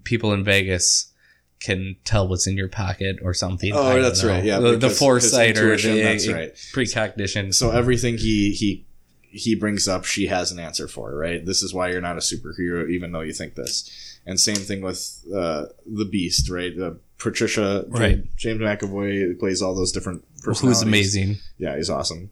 [0.04, 1.12] people in Vegas
[1.60, 3.72] can tell what's in your pocket or something.
[3.74, 4.28] Oh, that's know.
[4.30, 4.44] right.
[4.44, 6.52] Yeah, the, the because foresight or the that's right.
[6.72, 7.52] precognition.
[7.52, 8.86] So everything he he
[9.30, 11.44] he brings up, she has an answer for, right?
[11.44, 14.18] This is why you're not a superhero, even though you think this.
[14.26, 16.78] And same thing with uh, the Beast, right?
[16.78, 18.24] Uh, Patricia, Right.
[18.36, 20.80] James McAvoy plays all those different personalities.
[20.80, 21.36] who's amazing.
[21.58, 22.30] Yeah, he's awesome.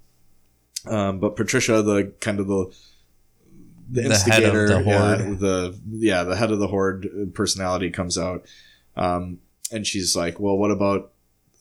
[0.86, 2.72] Um, but Patricia, the kind of the
[3.88, 7.90] the, The head of instigator, the yeah, the yeah, the head of the horde personality
[7.90, 8.46] comes out,
[8.96, 9.38] um,
[9.72, 11.12] and she's like, "Well, what about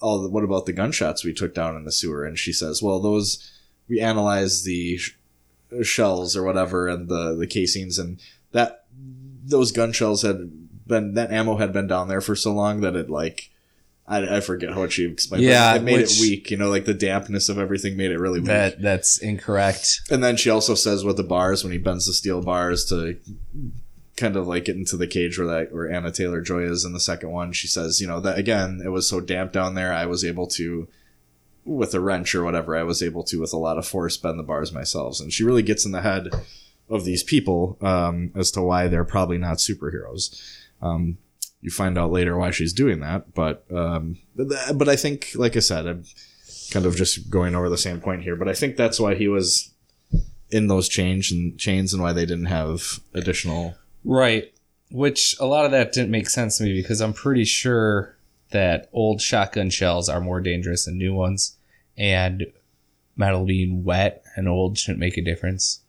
[0.01, 0.21] all?
[0.23, 2.99] The, what about the gunshots we took down in the sewer?" And she says, "Well,
[2.99, 3.51] those
[3.87, 5.15] we analyzed the sh-
[5.83, 8.19] shells or whatever and the the casings, and
[8.51, 8.85] that
[9.45, 10.51] those gun shells had
[10.87, 13.51] been that ammo had been down there for so long that it like."
[14.07, 15.45] I, I forget what she explained.
[15.45, 16.51] but Yeah, it made which- it weak.
[16.51, 18.49] You know, like the dampness of everything made it really weak.
[18.49, 20.01] That that's incorrect.
[20.11, 23.17] And then she also says with the bars when he bends the steel bars to
[24.15, 26.99] kind of like get into the cage where that where Anya Taylor-Joy is in the
[26.99, 27.51] second one.
[27.51, 29.91] She says, you know, that again, it was so damp down there.
[29.91, 30.87] I was able to,
[31.65, 34.39] with a wrench or whatever, I was able to with a lot of force bend
[34.39, 35.19] the bars myself.
[35.19, 36.29] And she really gets in the head
[36.89, 40.39] of these people um, as to why they're probably not superheroes.
[40.81, 41.17] Um,
[41.61, 45.61] you find out later why she's doing that, but um, but, I think, like I
[45.61, 46.03] said, I'm
[46.69, 48.35] kind of just going over the same point here.
[48.35, 49.73] But I think that's why he was
[50.51, 53.75] in those change and chains and why they didn't have additional.
[54.05, 54.53] Right.
[54.91, 58.15] Which a lot of that didn't make sense to me because I'm pretty sure
[58.51, 61.57] that old shotgun shells are more dangerous than new ones,
[61.97, 62.45] and
[63.17, 65.81] metal being wet and old shouldn't make a difference.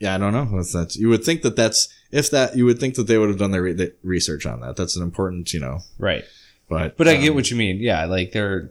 [0.00, 0.48] Yeah, I don't know.
[0.56, 3.28] That's, that's you would think that that's if that you would think that they would
[3.28, 4.76] have done their re- the research on that.
[4.76, 5.80] That's an important, you know.
[5.98, 6.24] Right.
[6.68, 7.78] But But I get um, what you mean.
[7.78, 8.70] Yeah, like they're.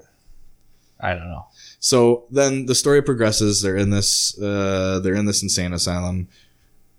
[1.00, 1.46] I don't know.
[1.80, 3.62] So then the story progresses.
[3.62, 4.40] They're in this.
[4.40, 6.28] Uh, they're in this insane asylum,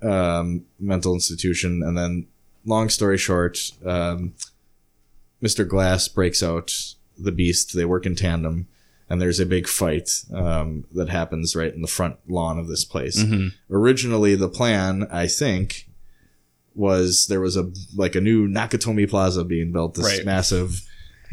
[0.03, 2.27] um, mental institution, and then,
[2.65, 4.35] long story short, um,
[5.43, 5.67] Mr.
[5.67, 6.73] Glass breaks out
[7.19, 7.75] the Beast.
[7.75, 8.67] They work in tandem,
[9.09, 12.85] and there's a big fight um, that happens right in the front lawn of this
[12.85, 13.23] place.
[13.71, 15.87] Originally, the plan, I think,
[16.75, 19.95] was there was a like a new Nakatomi Plaza being built.
[19.95, 20.25] This Right.
[20.25, 20.87] massive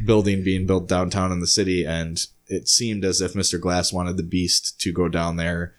[0.05, 3.59] building being built downtown in the city, and it seemed as if Mr.
[3.59, 5.73] Glass wanted the Beast to go down there,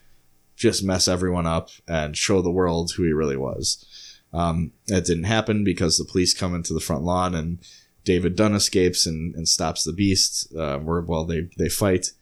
[0.59, 3.85] just mess everyone up, and show the world who he really was.
[4.33, 7.59] Um, that didn't happen because the police come into the front lawn and
[8.05, 10.55] David Dunn escapes and, and stops the Beast.
[10.55, 12.13] Uh, where well they they fight.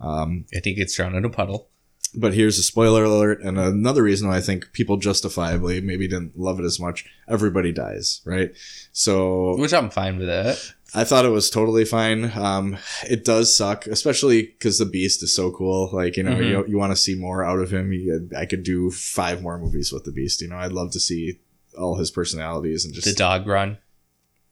[0.00, 1.68] Um, I think it's drowned in a puddle.
[2.14, 6.38] but here's a spoiler alert and another reason why I think people justifiably maybe didn't
[6.38, 7.04] love it as much.
[7.28, 8.50] Everybody dies, right?
[8.92, 10.58] So Which I'm fine with that.
[10.94, 12.30] I thought it was totally fine.
[12.36, 12.76] Um,
[13.10, 15.90] it does suck, especially because the Beast is so cool.
[15.92, 16.48] Like you know, Mhm.
[16.48, 17.92] you you want to see more out of him.
[17.92, 20.40] You- I could do five more movies with the Beast.
[20.40, 21.40] You know, I'd love to see
[21.76, 23.78] all his personalities and just The dog run.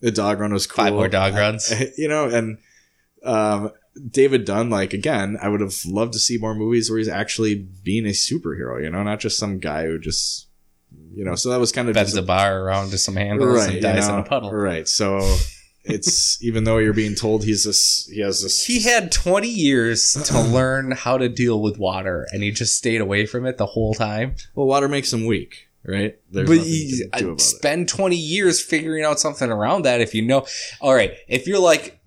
[0.01, 0.85] the dog run was cool.
[0.85, 1.73] Five more dog runs.
[1.97, 2.59] you know, and
[3.25, 3.71] um,
[4.11, 7.55] David Dunn, like again, I would have loved to see more movies where he's actually
[7.55, 8.83] being a superhero.
[8.83, 10.49] You know, not just some guy who just,
[11.15, 11.37] you know.
[11.37, 13.75] So that was kind of Bends just the bar around to some handles right, and
[13.77, 14.51] you dies know, in a puddle.
[14.51, 14.89] Right.
[14.89, 15.21] So
[15.85, 18.65] it's even though you're being told he's this, he has this.
[18.65, 23.01] He had 20 years to learn how to deal with water, and he just stayed
[23.01, 24.37] away from it the whole time.
[24.55, 26.19] well, water makes him weak, right?
[26.31, 27.41] There's but you you, do I'd it.
[27.41, 30.47] spend 20 years figuring out something around that if you know.
[30.81, 32.01] All right, if you're like,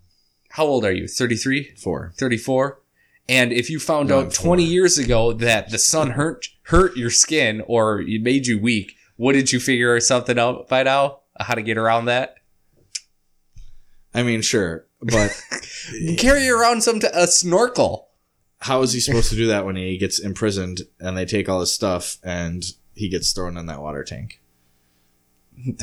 [0.51, 1.07] how old are you?
[1.07, 2.13] 33, Four.
[2.17, 2.79] 34?
[3.27, 7.09] And if you found No, out 20 years ago that the sun hurt hurt your
[7.09, 11.19] skin or it made you weak, what did you figure something out by now?
[11.39, 12.35] How to get around that?
[14.15, 15.31] I mean, sure, but
[16.17, 18.09] Carry around some t- a snorkel.
[18.59, 21.59] how is he supposed to do that when he gets imprisoned and they take all
[21.59, 22.63] his stuff and
[22.93, 24.41] he gets thrown in that water tank?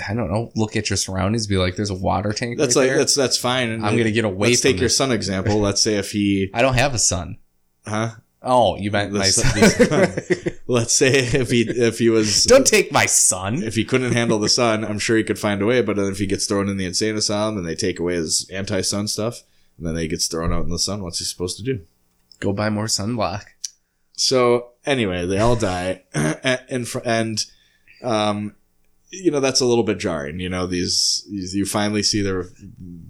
[0.09, 0.51] I don't know.
[0.55, 1.47] Look at your surroundings.
[1.47, 2.59] Be like, there's a water tank.
[2.59, 2.99] That's right like there.
[2.99, 3.73] that's that's fine.
[3.85, 5.59] I'm gonna get away Let's take your son example.
[5.59, 7.39] Let's say if he, I don't have a son.
[7.87, 8.11] huh?
[8.43, 10.15] Oh, you meant my son-.
[10.67, 13.63] Let's say if he if he was don't take my son.
[13.63, 15.83] if he couldn't handle the sun, I'm sure he could find a way.
[15.83, 18.49] But then if he gets thrown in the insane asylum and they take away his
[18.51, 19.43] anti-sun stuff,
[19.77, 21.81] and then he gets thrown out in the sun, what's he supposed to do?
[22.41, 23.45] Go buy more sunblock.
[24.15, 27.45] So anyway, they all die, and and,
[28.03, 28.55] um,
[29.11, 30.41] you know that's a little bit jarring.
[30.41, 32.47] You know these, you finally see their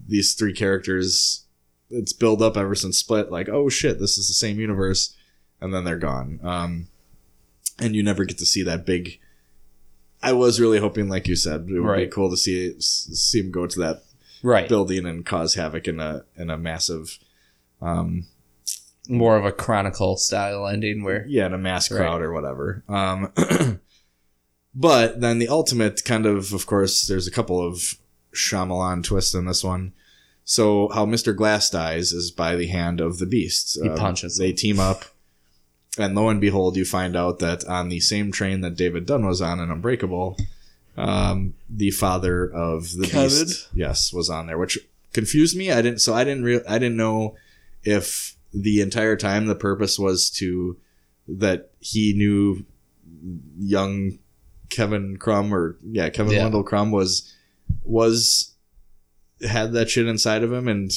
[0.08, 1.44] these three characters.
[1.90, 3.30] It's built up ever since Split.
[3.30, 5.16] Like oh shit, this is the same universe,
[5.62, 6.40] and then they're gone.
[6.42, 6.88] Um,
[7.78, 9.18] and you never get to see that big.
[10.22, 13.50] I was really hoping, like you said, it would be cool to see see him
[13.50, 14.02] go to that
[14.44, 14.68] Right.
[14.68, 17.18] building and cause havoc in a in a massive.
[17.80, 18.26] Um,
[19.08, 21.98] More of a chronicle style ending where yeah, in a mass Right.
[21.98, 22.84] crowd or whatever.
[22.88, 23.32] Um,
[24.74, 27.96] but then the ultimate kind of, of course, there's a couple of
[28.34, 29.92] Shyamalan twists in this one.
[30.44, 31.34] So how Mr.
[31.36, 33.78] Glass dies is by the hand of the Beast.
[33.80, 35.04] He Um, punches They team up,
[35.98, 39.26] and lo and behold, you find out that on the same train that David Dunn
[39.26, 40.38] was on in Unbreakable,
[40.96, 43.46] um, the father of the Kevin?
[43.46, 44.78] Beast, yes, was on there, which
[45.12, 45.70] confused me.
[45.70, 46.00] I didn't.
[46.00, 46.44] So I didn't.
[46.44, 47.36] Re- I didn't know
[47.84, 50.76] if the entire time the purpose was to
[51.28, 52.64] that he knew
[53.58, 54.18] young
[54.68, 56.42] Kevin Crumb or yeah Kevin Yeah.
[56.44, 57.32] Wendell Crumb was
[57.84, 58.52] was
[59.46, 60.90] had that shit inside of him and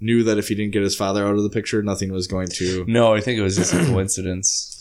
[0.00, 2.48] knew that if he didn't get his father out of the picture, nothing was going
[2.54, 2.84] to.
[2.88, 4.76] No, I think it was just a coincidence.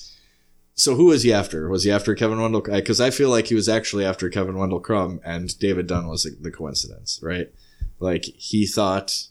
[0.76, 1.67] So who was he after?
[1.67, 2.61] Was he after Kevin Wendell?
[2.61, 6.24] Because I feel like he was actually after Kevin Wendell Crumb, and David Dunn was
[6.24, 7.49] the- the coincidence, right?
[7.99, 9.28] Like he thought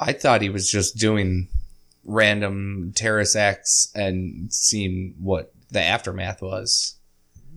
[0.00, 1.48] I thought he was just doing
[2.04, 6.94] random terrorist acts and seeing what the aftermath was.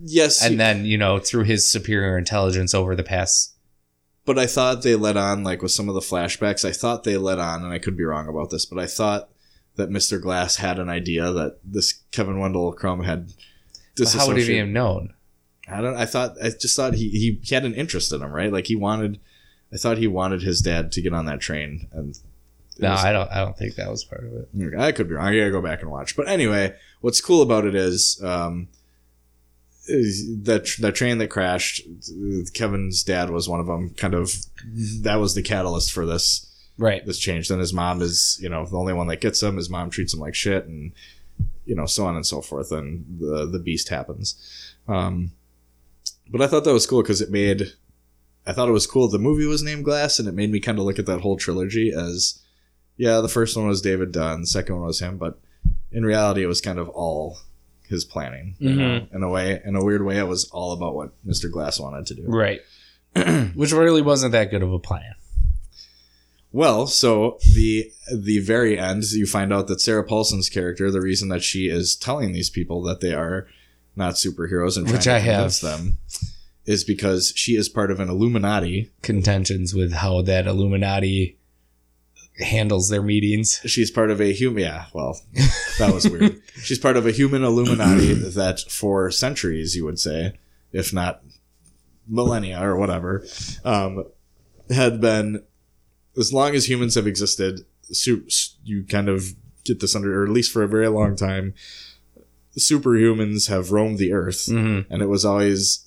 [0.04, 3.51] yes, And then, you know, through his superior intelligence over the past
[4.24, 6.64] but I thought they let on like with some of the flashbacks.
[6.64, 9.28] I thought they let on, and I could be wrong about this, but I thought
[9.76, 10.20] that Mr.
[10.20, 13.32] Glass had an idea that this Kevin Wendell Crumb had.
[14.14, 15.14] how would he have known?
[15.68, 15.96] I don't.
[15.96, 16.34] I thought.
[16.42, 18.52] I just thought he, he he had an interest in him, right?
[18.52, 19.20] Like he wanted.
[19.72, 22.18] I thought he wanted his dad to get on that train, and
[22.78, 23.30] No, was- I don't.
[23.30, 24.78] I don't think that was part of it.
[24.78, 25.26] I could be wrong.
[25.28, 26.14] I gotta go back and watch.
[26.16, 28.81] But anyway, what's cool about it is, um, is
[30.44, 31.82] that that train that crashed.
[32.54, 33.90] Kevin's dad was one of them.
[33.90, 34.32] Kind of,
[35.02, 37.04] that was the catalyst for this Right.
[37.04, 37.48] this change.
[37.48, 39.56] Then his mom is, you know, the only one that gets him.
[39.56, 40.92] His mom treats him like shit, and
[41.64, 42.72] you know, so on and so forth.
[42.72, 44.74] And the the beast happens.
[44.88, 45.32] Um,
[46.30, 47.72] but I thought that was cool because it made.
[48.46, 49.06] I thought it was cool.
[49.08, 51.36] The movie was named Glass, and it made me kind of look at that whole
[51.36, 52.42] trilogy as,
[52.96, 55.38] yeah, the first one was David Dunn, the second one was him, but
[55.92, 57.38] in reality, it was kind of all
[57.92, 58.56] his planning.
[58.58, 58.78] you mm-hmm.
[58.78, 59.06] know?
[59.12, 61.50] In a way, in a weird way, it was all about what Mr.
[61.50, 62.24] Glass wanted to do.
[62.32, 62.60] Right.
[63.54, 65.14] Which really wasn't that good of a plan.
[66.50, 71.28] Well, so the the very end, you find out that Sarah Paulson's character, the reason
[71.28, 73.46] that she is telling these people that they are
[73.96, 75.60] not superheroes and trying Which to I have.
[75.60, 75.98] them,
[76.64, 78.92] is because she is part of an Illuminati.
[79.02, 81.38] Contentions with how that Illuminati
[82.38, 83.60] handles their meetings.
[83.66, 84.62] She's part of a human.
[84.64, 85.20] Yeah, well,
[85.78, 86.40] that was weird.
[86.62, 90.38] She's part of a human Illuminati that, for centuries, you would say,
[90.72, 91.22] if not
[92.08, 93.24] millennia or whatever,
[93.64, 94.04] um,
[94.70, 95.42] had been
[96.16, 97.64] as long as humans have existed.
[97.82, 98.26] Su-
[98.64, 101.54] you kind of get this under, or at least for a very long time.
[102.58, 104.92] Superhumans have roamed the earth, Mm-hmm.
[104.92, 105.86] and it was always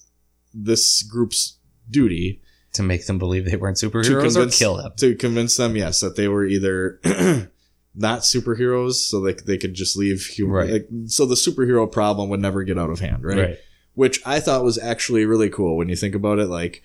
[0.53, 1.57] this group's
[1.89, 2.41] duty
[2.75, 4.91] To make them believe they weren't superheroes or kill them.
[4.97, 6.99] to convince them yes that they were either
[7.95, 10.69] not superheroes so they, they could just leave human Right.
[10.71, 13.37] like, so the superhero problem would never get out of hand right?
[13.37, 13.57] Right.
[13.93, 16.81] which i thought was actually really cool when you think about it like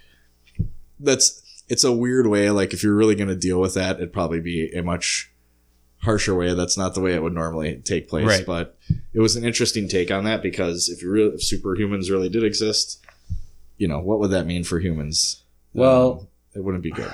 [0.99, 4.13] that's it's a weird way like if you're really going to deal with that it'd
[4.13, 5.33] probably be a much
[6.03, 8.47] harsher way that's not the way it would normally take place Right.
[8.47, 8.79] but
[9.13, 12.45] it was an interesting take on that because if you really if superhumans really did
[12.45, 13.05] exist
[13.77, 15.40] you know what would that mean for humans
[15.75, 17.13] Well- Um, it wouldn't be good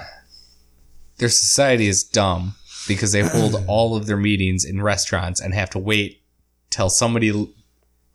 [1.19, 2.55] Their society is dumb
[2.89, 6.23] because they hold all of their meetings in restaurants and have to wait
[6.71, 7.29] till somebody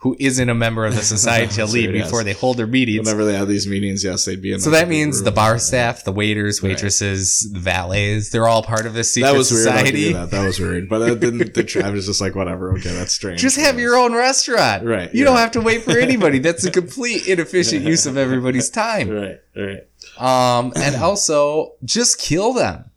[0.02, 2.06] who isn't a member of the society to leave yes.
[2.06, 3.06] before they hold their meetings.
[3.06, 4.60] Whenever they have these meetings, yes, they'd be in.
[4.60, 5.26] So that means room.
[5.26, 9.38] the bar staff, the waiters, waitresses, the valets, they're all part of this secret That
[9.38, 9.64] was weird.
[9.64, 10.14] Society.
[10.14, 10.32] that.
[10.32, 11.54] that was weird, but didn't.
[11.54, 12.74] The, I was just like, whatever.
[12.74, 13.40] Okay, that's strange.
[13.42, 14.86] Just have your own restaurant.
[14.86, 16.40] Right, You don't have to wait for anybody.
[16.40, 19.10] That's a complete inefficient use of everybody's time.
[19.10, 19.88] Right, right.
[20.22, 22.92] Um, and also just kill them.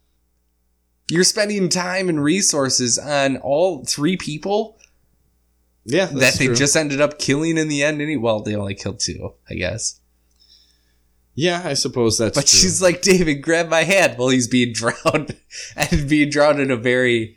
[1.10, 4.78] You're spending time and resources on all three people
[5.84, 6.54] Yeah, that they true.
[6.54, 8.00] just ended up killing in the end.
[8.00, 10.00] Any well, they only killed two, I guess.
[11.34, 12.36] Yeah, I suppose that's.
[12.36, 12.58] But true.
[12.58, 15.36] she's like, David, grab my hand while he's being drowned,
[15.76, 17.36] and being drowned in a very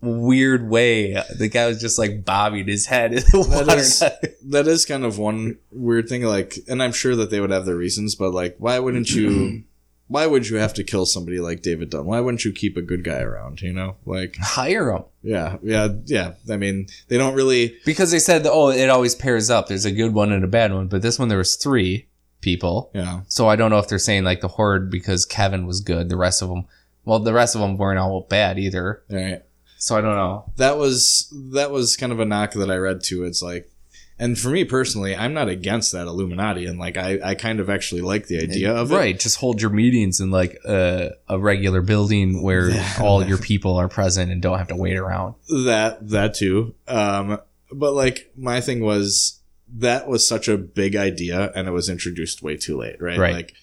[0.00, 1.22] weird way.
[1.36, 3.78] The guy was just like bobbing his head in the water.
[3.78, 4.00] is-
[4.46, 6.22] that is kind of one weird thing.
[6.22, 9.64] Like, and I'm sure that they would have their reasons, but like, why wouldn't you?
[10.08, 12.04] why would you have to kill somebody like David Dunn?
[12.06, 13.60] Why wouldn't you keep a good guy around?
[13.62, 16.32] You know, like, Hire him yeah, yeah, yeah.
[16.50, 17.76] I mean, they don't really.
[17.84, 19.68] because they said, oh, it always pairs up.
[19.68, 22.08] There's a good one and a bad one, but this one there was three
[22.40, 22.90] people.
[22.94, 26.08] Yeah, So I don't know if they're saying like the horde because Kevin was good.
[26.08, 26.64] The rest of them,
[27.04, 29.02] well, the rest of them weren't all bad either.
[29.10, 29.42] all right.
[29.80, 30.52] So I don't know.
[30.56, 33.24] that was that was kind of a knock that I read too.
[33.24, 33.70] It's like,
[34.18, 37.70] and for me personally, I'm not against that Illuminati, and like I, I kind of
[37.70, 38.94] actually like the idea of it.
[38.94, 39.18] right.
[39.18, 42.70] Just hold your meetings in like a, a regular building where
[43.00, 45.36] all your people are present and don't have to wait around.
[45.48, 46.74] That that too.
[46.86, 47.40] Um,
[47.72, 49.40] but like my thing was
[49.78, 53.18] that was such a big idea, and it was introduced way too late, right?
[53.18, 53.32] Right.
[53.32, 53.54] Like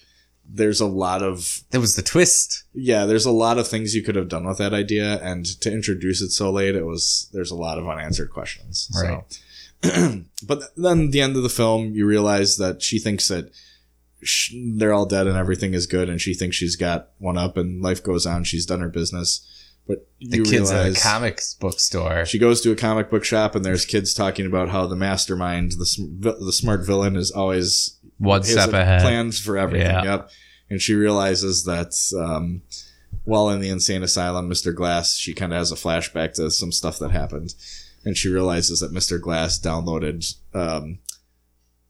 [0.50, 2.64] there's a lot of That was the twist.
[2.74, 5.70] yeah, there's a lot of things you could have done with that idea, and to
[5.72, 8.90] introduce it so late, it was there's a lot of unanswered questions.
[8.94, 9.22] Right.
[9.84, 13.50] So, but then the end of the film, you realize that she thinks that
[14.22, 17.56] sh- they're all dead and everything is good, and she thinks she's got one up,
[17.56, 18.44] and life goes on.
[18.44, 19.46] She's done her business,
[19.86, 22.24] but The kids at a comics book store.
[22.26, 25.72] she goes to a comic book shop, and there's kids talking about how the mastermind,
[25.72, 29.00] the sm- the smart villain, is always One step ahead.
[29.02, 29.86] plans for everything.
[29.86, 30.04] Yeah.
[30.04, 30.30] Yep.
[30.70, 32.62] And she realizes that um,
[33.24, 34.74] while in the insane asylum, Mr.
[34.74, 37.54] Glass, she kind of has a flashback to some stuff that happened,
[38.04, 39.20] and she realizes that Mr.
[39.20, 40.98] Glass downloaded um,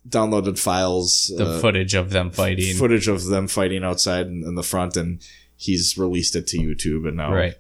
[0.09, 2.75] downloaded files, the uh, footage of them fighting.
[2.77, 5.21] footage of them fighting outside in, in the front, and
[5.57, 7.55] he's released it to YouTube, and now Right.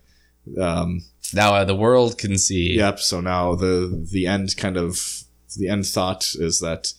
[0.60, 1.02] um,
[1.34, 2.76] Now uh, the world can see.
[2.76, 3.00] Yep.
[3.00, 5.24] So now the the end kind of
[5.56, 6.92] the end thought is that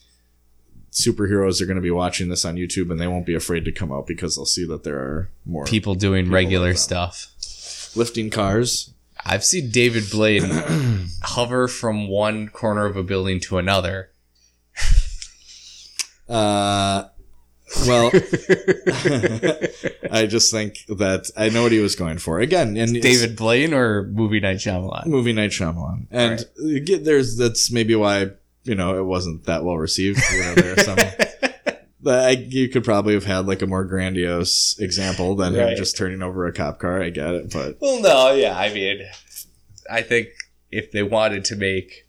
[0.91, 3.71] superheroes are going to be watching this on YouTube and they won't be afraid to
[3.71, 7.91] come out because they'll see that there are more People doing People regular stuff.
[7.95, 8.93] lifting cars.
[9.25, 10.49] I've seen David Blaine
[11.23, 14.11] hover from one corner of a building to another.
[16.27, 17.05] Uh,
[17.87, 18.11] Well,
[20.11, 22.77] I just think that I know what he was going for again.
[22.77, 25.05] And David Blaine or Movie Night Shyamalan?
[25.05, 26.45] movie night Shyamalan, and
[26.85, 28.31] get there's that's maybe why
[28.63, 30.21] you know it wasn't that well received.
[30.31, 30.97] You know, there are some.
[32.01, 35.97] But I, you could probably have had like a more grandiose example than him just
[35.97, 37.03] turning over a cop car.
[37.03, 38.57] I get it, but Well, no, yeah.
[38.57, 39.01] I mean,
[39.91, 40.29] I think
[40.71, 42.07] if they wanted to make,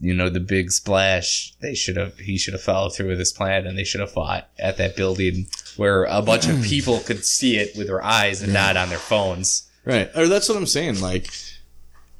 [0.00, 2.18] you know, the big splash, they should have.
[2.18, 4.96] He should have followed through with his plan, and they should have fought at that
[4.96, 5.46] building
[5.76, 8.98] where a bunch of people could see it with their eyes and not on their
[8.98, 9.70] phones.
[9.84, 11.00] right, or that's what I'm saying.
[11.02, 11.28] Like,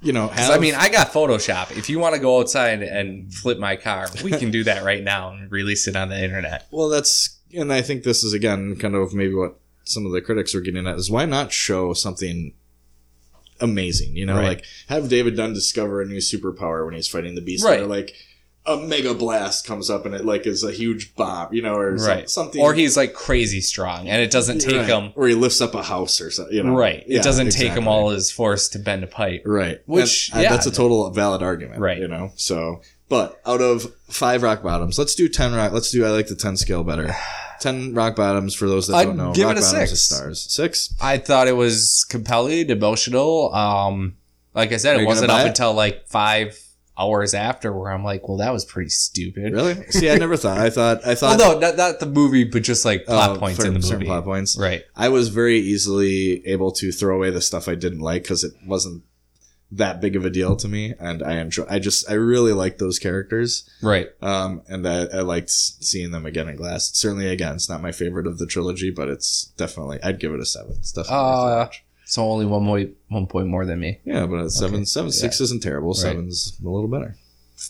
[0.02, 1.76] you know, have, I mean, I got Photoshop.
[1.76, 5.02] If you want to go outside and flip my car, we can do that right
[5.02, 6.66] now and release it on the internet.
[6.70, 10.20] Well, that's and I think this is again kind of maybe what some of the
[10.20, 12.52] critics are getting at is why not show something
[13.60, 14.16] amazing?
[14.16, 14.44] You know, Right.
[14.58, 17.80] like have David Dunn discover a new superpower when he's fighting the beast, Right.
[17.80, 18.14] or like
[18.66, 21.96] a mega blast comes up and it like is a huge bomb, you know, or
[21.98, 22.28] some- Right.
[22.30, 24.86] something, Or he's like crazy strong, and it doesn't take Right.
[24.86, 25.12] him.
[25.14, 26.54] or he lifts up a house or something.
[26.54, 27.04] You know, Right.
[27.06, 29.42] Yeah, it doesn't take him all his force to bend a pipe.
[29.46, 29.80] Right.
[29.86, 30.50] Which, uh, yeah.
[30.50, 31.80] that's a total valid argument.
[31.80, 31.98] Right.
[31.98, 35.72] You know, so, but out of five rock bottoms, let's do 10 rock.
[35.72, 37.14] Let's do, I like the 10 scale better.
[37.60, 39.32] 10 rock bottoms for those that I'd don't know.
[39.32, 40.02] give rock it a bottoms six.
[40.02, 40.46] stars.
[40.50, 40.92] Six?
[41.00, 43.54] I thought it was compelling, emotional.
[43.54, 44.16] Um,
[44.54, 45.48] like I said, Are it wasn't up it?
[45.48, 46.58] until like five
[46.98, 49.52] hours after where I'm like, well, that was pretty stupid.
[49.52, 49.74] Really?
[49.90, 50.58] See, I never thought.
[50.58, 51.38] I thought, I thought.
[51.38, 53.92] Well, no, not, not the movie, but just like plot oh, points certain- in the
[53.92, 54.06] movie.
[54.06, 54.58] plot points.
[54.58, 54.82] Right.
[54.96, 58.52] I was very easily able to throw away the stuff I didn't like because it
[58.66, 59.02] wasn't
[59.72, 60.94] that big of a deal to me.
[60.98, 63.68] And I enjoy, I just, I really like those characters.
[63.82, 64.08] Right.
[64.22, 66.92] Um, and I, I liked seeing them again in glass.
[66.94, 70.40] Certainly, again, it's not my favorite of the trilogy, but it's definitely, I'd give it
[70.40, 70.76] a seven.
[70.78, 71.68] It's definitely Uh.
[72.08, 74.00] So only one point, one point more than me.
[74.04, 74.84] Yeah, but seven, okay.
[74.84, 75.92] seven, six isn't terrible.
[75.92, 77.16] Seven's a little better.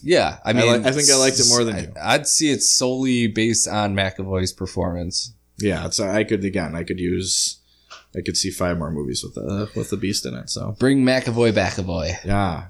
[0.03, 0.39] Yeah.
[0.45, 1.93] I mean, li- I think I liked it more than I- you.
[2.01, 5.33] I'd see it solely based on McAvoy's performance.
[5.59, 7.57] Yeah, it's, I could, again, I could use,
[8.15, 10.51] I could see five more movies with the, with the beast in it.
[10.51, 12.11] So, Bring McAvoy back a boy.
[12.25, 12.67] yeah.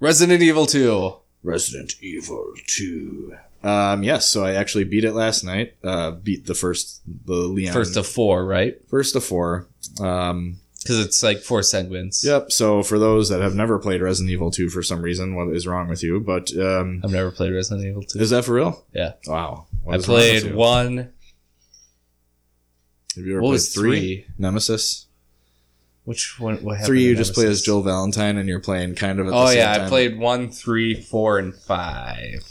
[0.00, 1.14] Resident Evil 2.
[1.42, 3.36] Resident Evil 2.
[3.64, 5.74] Um, yes, so I actually beat it last night.
[5.84, 7.72] Uh, beat the first, the Leon.
[7.72, 8.76] First of four, right?
[8.88, 9.68] first of four.
[10.00, 12.24] Um, Because it's like four segments.
[12.24, 12.50] Yep.
[12.50, 15.64] So for those that have never played Resident Evil 2 for some reason, what is
[15.66, 16.18] wrong with you?
[16.18, 18.18] But um, I've never played Resident Evil 2.
[18.18, 18.84] is that for real?
[18.92, 19.12] Yeah.
[19.28, 19.66] Wow.
[19.84, 20.56] What I is wrong with played you?
[20.56, 20.96] one.
[23.16, 24.26] Have you ever What played was three?
[24.38, 25.06] Nemesis.
[26.04, 26.56] Which one?
[26.64, 27.64] What happened Three, to you just play as Nemesis?
[27.64, 29.26] Jill Valentine, and you're playing kind of.
[29.26, 29.88] At the Oh same yeah, I time.
[29.88, 32.42] played one, three, four, and five.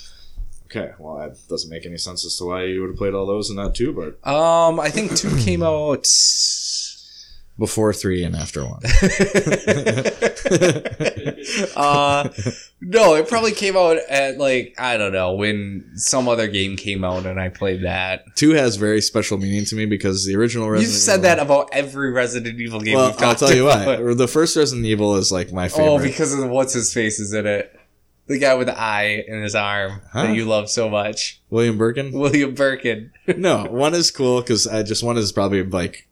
[0.73, 3.25] Okay, well that doesn't make any sense as to why you would have played all
[3.25, 6.07] those and not two, but Um, I think two came out.
[7.59, 8.79] before three and after one.
[11.75, 12.29] uh,
[12.81, 17.03] no, it probably came out at like I don't know when some other game came
[17.03, 18.23] out and I played that.
[18.35, 21.39] two has very special meaning to me because the original Resident You've said Evil- that
[21.39, 22.95] about every Resident Evil game.
[22.95, 24.01] Well, we've I'll talked tell you about.
[24.01, 24.13] why.
[24.13, 25.87] The first Resident Evil is like my favorite.
[25.89, 27.77] Oh, because of what's his face is in it.
[28.31, 30.27] The guy with the eye in his arm Huh?
[30.27, 32.11] that you love so much, William Birkin.
[32.19, 33.11] William Birkin.
[33.37, 36.07] no, one is cool because I just one is probably like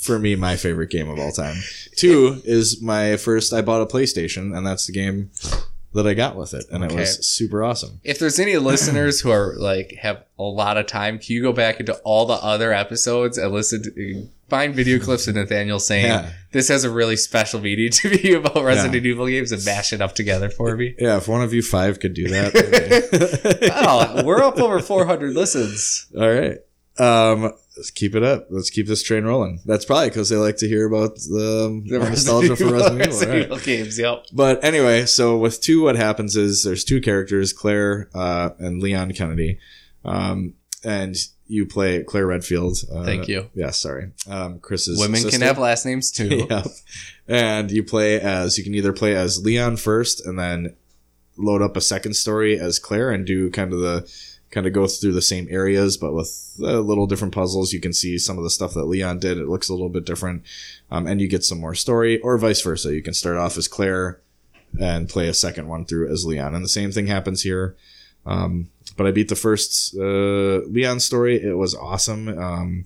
[0.00, 1.56] for me my favorite game of all time.
[1.96, 3.52] Two is my first.
[3.52, 5.30] I bought a PlayStation, and that's the game
[5.92, 8.00] that I got with it, and it was super awesome.
[8.02, 11.52] If there's any listeners who are like have a lot of time, can you go
[11.52, 16.06] back into all the other episodes and listen to find video clips of Nathaniel saying
[16.06, 16.30] Yeah.
[16.52, 20.00] this has a really special meeting to me about Resident Evil games and mash it
[20.00, 20.94] up together for me?
[20.98, 26.06] Yeah, if one of you five could do that, oh, we're up over 400 listens.
[26.18, 26.58] all right.
[26.96, 28.46] Um, let's keep it up.
[28.50, 29.58] Let's keep this train rolling.
[29.66, 33.06] That's probably because they like to hear about the, The nostalgia for Resident Evil.
[33.18, 33.62] Resident right.
[33.64, 34.26] Games, yep.
[34.32, 39.12] But anyway, so with two, what happens is there's two characters, Claire uh, and Leon
[39.14, 39.58] Kennedy,
[40.04, 41.16] um, and
[41.46, 42.78] you play Claire Redfield.
[42.92, 43.50] Uh, Thank you.
[43.54, 44.12] Yeah, sorry.
[44.28, 45.30] Um, Chris's Women sister.
[45.38, 46.46] can have last names too.
[46.50, 46.66] Yep.
[47.26, 50.76] And you play as you can either play as Leon first, and then
[51.36, 54.10] load up a second story as Claire, and do kind of the
[54.50, 57.72] kind of go through the same areas, but with a little different puzzles.
[57.72, 59.36] You can see some of the stuff that Leon did.
[59.38, 60.42] It looks a little bit different,
[60.90, 62.94] um, and you get some more story, or vice versa.
[62.94, 64.20] You can start off as Claire
[64.80, 67.76] and play a second one through as Leon, and the same thing happens here.
[68.26, 71.42] Um, but I beat the first uh, Leon story.
[71.42, 72.28] It was awesome.
[72.38, 72.84] Um,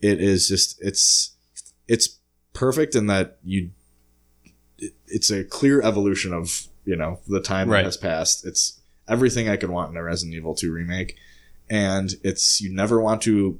[0.00, 1.34] it is just it's
[1.88, 2.18] it's
[2.52, 3.70] perfect in that you
[4.78, 7.78] it- it's a clear evolution of you know the time Right.
[7.78, 8.46] that has passed.
[8.46, 11.16] It's everything I could want in a Resident Evil 2 remake,
[11.70, 13.58] and it's you never want to.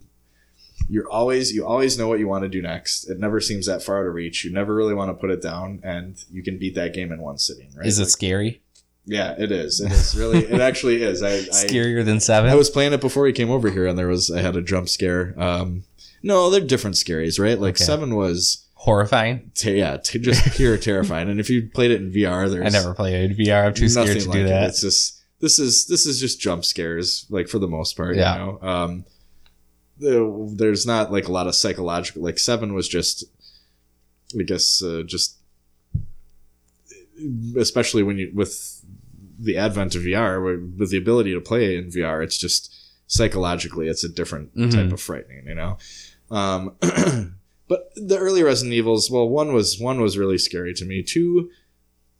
[0.90, 3.08] You're always you always know what you want to do next.
[3.08, 4.44] It never seems that far of reach.
[4.44, 7.20] You never really want to put it down, and you can beat that game in
[7.22, 7.72] one sitting.
[7.74, 7.86] Right?
[7.86, 8.62] Is it Like, scary?
[9.06, 9.80] Yeah, it is.
[9.80, 10.44] It is really.
[10.44, 11.22] It actually is.
[11.22, 12.50] I, I Scarier than seven.
[12.50, 14.62] I was playing it before he came over here, and there was I had a
[14.62, 15.32] jump scare.
[15.40, 15.84] Um,
[16.22, 17.58] no, they're different scaries, right?
[17.58, 17.84] Like Okay.
[17.84, 19.52] seven was horrifying.
[19.54, 21.28] t- yeah, t- just pure terrifying.
[21.28, 23.66] And if you played it in VR, there's I never played VR.
[23.66, 24.48] I'm too scared to like do it.
[24.48, 24.70] that.
[24.70, 28.16] It's just this is this is just jump scares, like for the most part.
[28.16, 28.32] Yeah.
[28.34, 29.04] You know, um,
[29.98, 32.22] the- there's not like a lot of psychological.
[32.22, 33.24] Like seven was just,
[34.36, 35.36] I guess, uh, just
[37.56, 38.75] especially when you with
[39.38, 40.42] the advent of VR,
[40.78, 42.74] with the ability to play in VR, it's just
[43.06, 44.70] psychologically, it's a different Mhm.
[44.72, 45.46] type of frightening.
[45.46, 45.78] You know.
[46.30, 46.74] Um,
[47.68, 51.02] but the early Resident Evils, well, one was one was really scary to me.
[51.02, 51.50] Two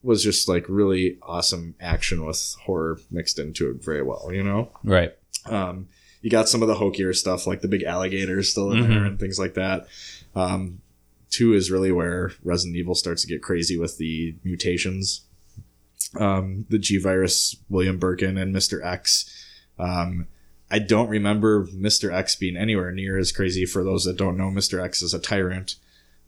[0.02, 4.30] was just like really awesome action with horror mixed into it very well.
[4.32, 5.12] You know, right.
[5.46, 5.88] um,
[6.22, 9.06] you got some of the hokier stuff like the big alligators still in there Mhm.
[9.06, 9.86] and things like that.
[10.34, 10.80] Um,
[11.30, 15.22] two is really where Resident Evil starts to get crazy with the mutations.
[16.18, 19.28] Um, the G virus, William Birkin, and Mister X.
[19.78, 20.28] Um,
[20.70, 22.12] I don't remember Mr.
[22.12, 23.64] X being anywhere near as crazy.
[23.66, 24.82] For those that don't know, Mr.
[24.82, 25.76] X is a tyrant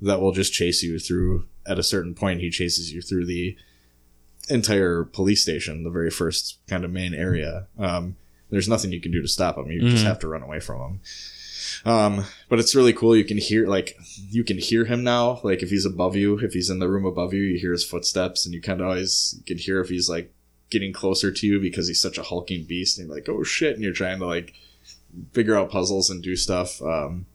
[0.01, 1.47] that will just chase you through.
[1.67, 3.57] At a certain point, he chases you through the
[4.49, 7.67] entire police station, the very first kind of main area.
[7.79, 8.17] Um,
[8.51, 9.71] there's nothing you can do to stop him.
[9.71, 10.07] You just Mhm.
[10.07, 11.01] have to run away from him.
[11.85, 13.17] Um, but it's really cool.
[13.17, 13.99] You can hear like
[14.31, 15.41] you can hear him now.
[15.43, 17.85] Like if he's above you, if he's in the room above you, you hear his
[17.85, 20.33] footsteps, and you kind of always you can hear if he's like
[20.71, 23.75] getting closer to you because he's such a hulking beast, and you're like, oh shit,
[23.75, 24.55] and you're trying to like
[25.33, 26.83] figure out puzzles and do stuff.
[26.83, 27.27] Um,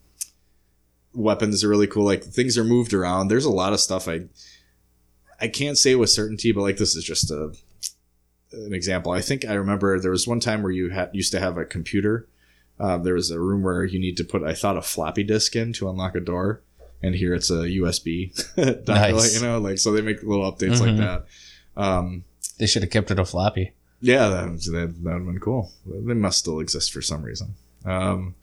[1.12, 2.04] weapons are really cool.
[2.04, 3.28] Like things are moved around.
[3.28, 4.26] There's a lot of stuff I
[5.40, 7.54] I can't say with certainty, but like this is just a
[8.52, 9.12] an example.
[9.12, 11.64] I think I remember there was one time where you had used to have a
[11.64, 12.28] computer.
[12.78, 15.54] Uh, there was a room where you need to put I thought a floppy disk
[15.56, 16.60] in to unlock a door,
[17.02, 18.32] and here it's a USB.
[18.88, 19.34] Nice.
[19.40, 20.80] You know, like so they make little updates Mhm.
[20.80, 21.26] like that.
[21.76, 22.24] Um,
[22.58, 23.72] They should have kept it a floppy.
[24.00, 25.72] yeah, that that that would have been cool.
[25.86, 27.54] They must still exist for some reason.
[27.84, 28.34] Um,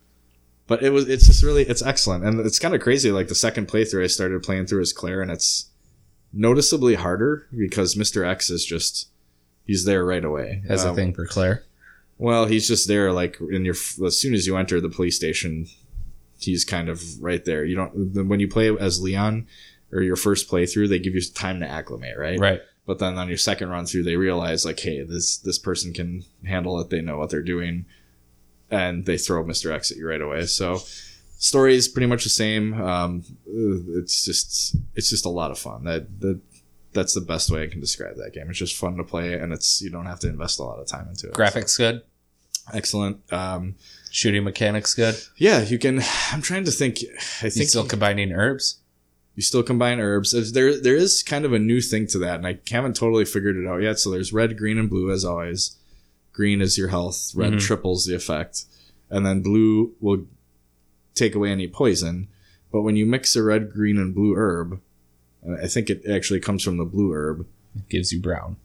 [0.67, 3.11] but it was it's just really it's excellent, and it's kind of crazy.
[3.11, 5.65] Like the second playthrough, I started playing through as Claire, and it's
[6.33, 9.09] noticeably harder because Mister X is just
[9.65, 10.63] he's there right away.
[10.67, 11.63] Has a Um, thing for Claire.
[12.21, 13.11] Well, he's just there.
[13.11, 15.65] Like in your as soon as you enter the police station,
[16.39, 17.65] he's kind of right there.
[17.65, 19.47] You don't when you play as Leon
[19.91, 22.39] or your first playthrough, they give you time to acclimate, right?
[22.39, 22.61] Right.
[22.85, 26.23] but then on your second run through they realize like hey this this person can
[26.45, 27.85] handle it they know what they're doing
[28.69, 30.79] and they throw mr x at you right away so
[31.37, 35.83] story is pretty much the same um, it's just it's just a lot of fun
[35.83, 36.39] that that
[36.93, 39.53] that's the best way i can describe that game it's just fun to play and
[39.53, 42.01] it's you don't have to invest a lot of time into it Graphics good.
[42.73, 43.75] Excellent um,
[44.11, 45.15] Shooting mechanics good.
[45.37, 46.01] yeah you can
[46.31, 46.97] i'm trying to think
[47.41, 48.77] i You think still combining herbs.
[49.35, 50.33] You still combine herbs.
[50.51, 53.55] There, there is kind of a new thing to that, and I haven't totally figured
[53.55, 53.97] it out yet.
[53.97, 55.77] So there's red, green, and blue as always.
[56.33, 57.31] Green is your health.
[57.33, 57.61] Red Mhm.
[57.61, 58.65] triples the effect,
[59.09, 60.25] and then blue will
[61.15, 62.27] take away any poison.
[62.73, 64.81] But when you mix a red, green, and blue herb,
[65.63, 67.47] I think it actually comes from the blue herb.
[67.75, 68.57] It Gives you brown.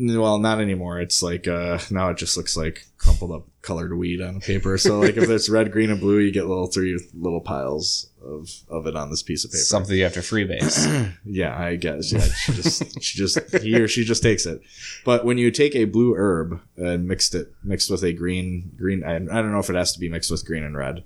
[0.00, 0.98] Well, not anymore.
[0.98, 4.78] It's like uh, now it just looks like crumpled up colored weed on paper.
[4.78, 8.48] So like if it's red, green, and blue, you get little three little piles of
[8.68, 9.58] of it on this piece of paper.
[9.58, 11.12] Something you have to freebase.
[11.24, 12.12] Yeah, I guess.
[12.12, 14.62] Yeah, she just she just he or she just takes it.
[15.04, 19.04] But when you take a blue herb and mixed it mixed with a green green,
[19.04, 21.04] I, I don't know if it has to be mixed with green and red.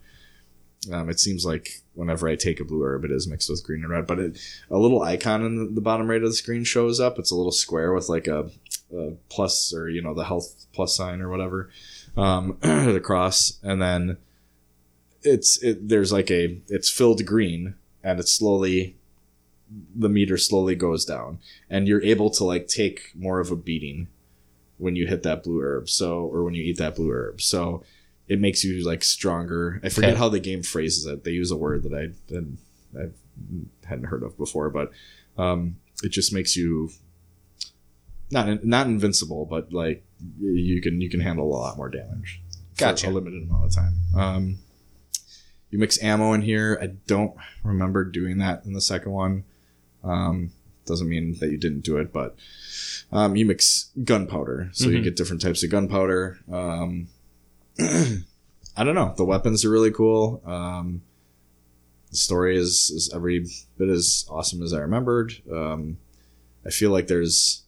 [0.93, 3.83] Um, it seems like whenever I take a blue herb, it is mixed with green
[3.83, 4.07] and red.
[4.07, 4.39] But it,
[4.71, 7.19] a little icon in the, bottom right of the screen shows up.
[7.19, 8.51] It's a little square with like a,
[8.97, 11.71] a plus or you know the health plus sign or whatever,
[12.17, 14.19] um, the cross, and then
[15.25, 18.97] it's it, there's like a it's filled green and it's slowly
[19.95, 21.39] the meter slowly goes down
[21.71, 24.07] and you're able to like take more of a beating
[24.77, 27.83] when you hit that blue herb so or when you eat that blue herb so
[28.29, 30.19] it makes you like stronger i forget Okay.
[30.19, 32.59] how the game phrases it they use a word that i didn't,
[32.99, 33.09] i
[33.87, 34.91] hadn't heard of before but
[35.37, 36.91] um, it just makes you
[38.31, 40.05] not not invincible but like
[40.41, 42.41] you can you can handle a lot more damage
[42.75, 43.09] for Gotcha.
[43.09, 44.59] a limited amount of time um,
[45.71, 49.45] you mix ammo in here i don't remember doing that in the second one
[50.03, 50.51] um,
[50.87, 52.37] doesn't mean that you didn't do it, but
[53.11, 55.05] um, you mix gunpowder, so you Mhm.
[55.05, 56.39] get different types of gunpowder.
[56.53, 57.09] Um,
[58.77, 59.15] I don't know.
[59.17, 60.43] The weapons are really cool.
[60.45, 61.03] Um,
[62.11, 63.47] the story is is every
[63.77, 65.35] bit as awesome as I remembered.
[65.53, 65.99] Um,
[66.65, 67.65] I feel like there's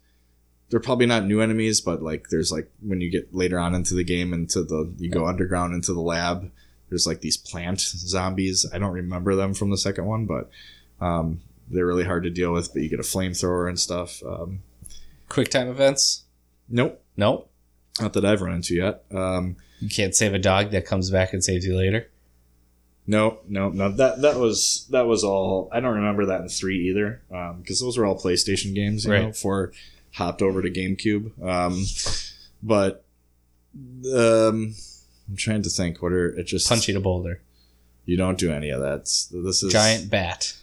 [0.71, 3.95] they're probably not new enemies, but like there's like when you get later on into
[3.95, 6.51] the game into the you go underground into the lab.
[6.89, 8.65] There's like these plant zombies.
[8.73, 10.49] I don't remember them from the second one, but
[11.01, 12.73] um, they're really hard to deal with.
[12.73, 14.23] But you get a flamethrower and stuff.
[14.25, 14.61] Um,
[15.29, 16.25] quick time events?
[16.69, 17.51] Nope, nope,
[18.01, 19.05] not that I've run into yet.
[19.13, 22.09] Um, You can't save a dog that comes back and saves you later.
[23.07, 23.91] no, no, no.
[23.91, 25.69] That that was that was all.
[25.73, 27.23] I don't remember that in three either,
[27.61, 29.05] because those were all PlayStation games.
[29.05, 29.33] You know, Right.
[29.33, 29.73] before
[30.13, 31.31] hopped over to GameCube.
[31.47, 31.85] Um,
[32.63, 33.05] but
[34.15, 34.75] um,
[35.29, 36.03] I'm trying to think.
[36.03, 37.43] What are it just Punching a boulder.
[38.07, 39.05] You don't do any of that.
[39.33, 40.57] This is Giant bat.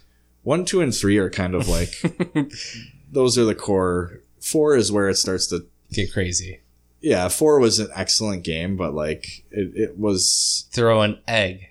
[0.43, 2.01] one, two, and three are kind of like
[3.11, 4.21] those are the core.
[4.41, 5.65] Four is where it starts to.
[5.91, 6.61] Get crazy.
[7.03, 10.67] Yeah, four was an excellent game, but like it, it was.
[10.71, 11.67] Throw an egg.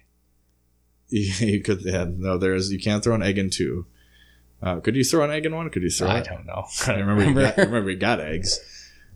[1.15, 3.85] You could yeah no there's you can't throw an egg in two.
[4.63, 5.69] Uh, could you throw an egg in one?
[5.69, 6.09] Could you throw?
[6.09, 6.25] I it?
[6.25, 6.65] don't know.
[6.87, 7.25] I remember.
[7.25, 8.59] You got, I remember you got eggs.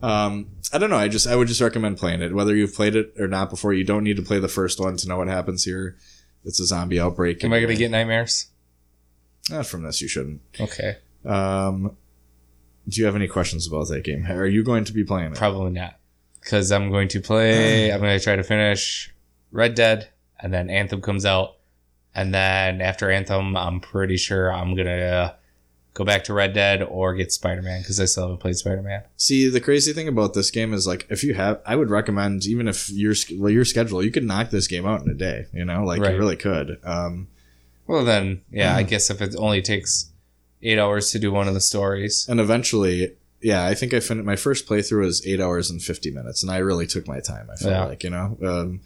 [0.03, 0.99] Um, I don't know.
[0.99, 3.73] I just I would just recommend playing it, whether you've played it or not before.
[3.73, 5.97] You don't need to play the first one to know what happens here.
[6.45, 7.43] It's a zombie outbreak.
[7.45, 8.49] Am I going to get nightmares?
[9.49, 10.03] Not from this.
[10.03, 10.43] You shouldn't.
[10.61, 10.99] Okay.
[11.25, 11.97] Um,
[12.89, 14.27] do you have any questions about that game?
[14.27, 15.39] Are you going to be playing it?
[15.39, 15.99] Probably not.
[16.47, 19.13] Because I'm going to play, I'm going to try to finish
[19.51, 21.57] Red Dead, and then Anthem comes out.
[22.15, 25.33] And then after Anthem, I'm pretty sure I'm going to uh,
[25.93, 28.81] go back to Red Dead or get Spider Man because I still haven't played Spider
[28.81, 29.03] Man.
[29.17, 32.47] See, the crazy thing about this game is like if you have, I would recommend
[32.47, 35.47] even if your your schedule, you could knock this game out in a day.
[35.53, 36.13] You know, like Right.
[36.13, 36.79] you really could.
[36.85, 37.29] Um,
[37.89, 40.11] Well, then, yeah, I guess if it only takes
[40.63, 42.27] eight hours to do one of the stories.
[42.31, 43.13] and eventually,
[43.51, 46.51] yeah, I think I finished my first playthrough was eight hours and fifty minutes, and
[46.51, 47.47] I really took my time.
[47.53, 47.85] I felt Yeah.
[47.85, 48.81] like you know, um,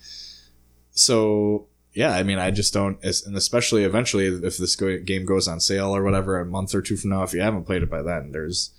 [0.92, 5.48] so yeah, I mean, I just don't, and especially eventually if this go- game goes
[5.48, 7.90] on sale or whatever a month or two from now, if you haven't played it
[7.90, 8.70] by then, there's,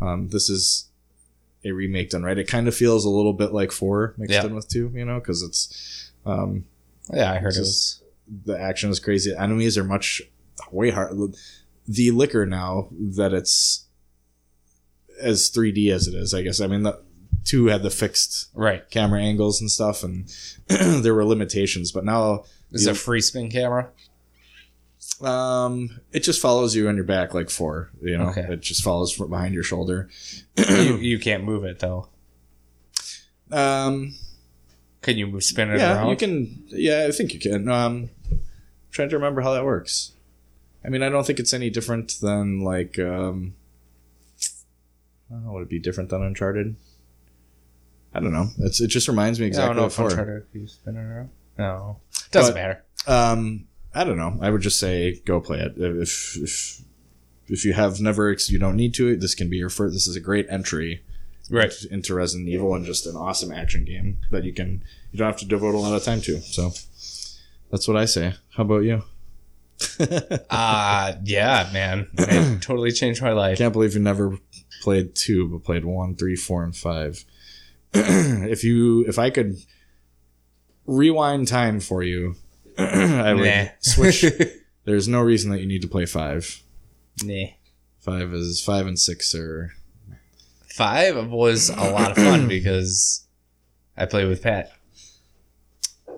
[0.00, 0.88] um, this is
[1.64, 2.38] a remake done right.
[2.38, 4.46] It kind of feels a little bit like four mixed Yeah.
[4.46, 6.64] in with two, you know, because it's, um,
[7.12, 8.02] Yeah, I heard it was.
[8.46, 9.32] the action is crazy.
[9.32, 10.20] Enemies are much
[10.72, 11.16] way hard.
[11.86, 13.84] The liquor now that it's
[15.20, 16.60] as 3D as it is, I guess.
[16.60, 17.00] I mean, the
[17.44, 18.88] two had the fixed Right.
[18.90, 20.28] camera angles and stuff, and
[20.68, 21.92] there were limitations.
[21.92, 23.90] But now, Is it a free spin camera?
[25.22, 27.90] um, it just follows you on your back like four.
[28.02, 28.42] You know, Okay.
[28.42, 30.08] it just follows from behind your shoulder.
[30.56, 32.08] you, you can't move it, though.
[33.50, 34.14] Um,
[35.02, 36.10] Can you move, spin it yeah, around?
[36.10, 36.64] you can.
[36.68, 37.68] Yeah, I think you can.
[37.68, 38.10] Um,
[38.90, 40.12] trying to remember how that works.
[40.84, 42.98] I mean, I don't think it's any different than like.
[42.98, 43.54] Um,
[45.30, 46.76] I know, would it be different than Uncharted?
[48.12, 48.48] I don't know.
[48.58, 49.98] It's it just reminds me I exactly don't know of if.
[49.98, 51.30] Uncharted can you spin it around.
[51.58, 52.00] No.
[52.32, 52.84] Doesn't But- matter.
[53.06, 54.36] Um, I don't know.
[54.40, 55.74] I would just say go play it.
[55.76, 56.80] If if
[57.48, 59.16] if you have never, you don't need to.
[59.16, 59.94] This can be your first.
[59.94, 61.02] This is a great entry
[61.50, 61.72] Right.
[61.90, 65.38] into Resident Evil and just an awesome action game that you can you don't have
[65.40, 66.40] to devote a lot of time to.
[66.40, 66.72] So
[67.70, 68.34] that's what I say.
[68.56, 69.02] How about you?
[70.50, 72.08] Uh, yeah, man.
[72.18, 73.58] It totally changed my life.
[73.58, 74.36] can't believe you never
[74.80, 77.24] played two, but played one, three, four, and five.
[77.92, 79.56] if you, if I could
[80.86, 82.36] rewind time for you,
[82.78, 83.66] I would Nah.
[83.80, 84.24] switch.
[84.84, 86.62] There's no reason that you need to play five.
[87.24, 87.46] nah.
[88.00, 89.74] Five is five and six are.
[90.74, 93.26] Five was a lot of fun because
[93.96, 94.72] I played with Pat.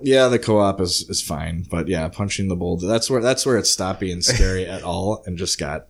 [0.01, 2.87] Yeah, the co-op is, is fine, but yeah, punching the boulder.
[2.87, 5.87] That's where that's where it stopped being scary at all, and just got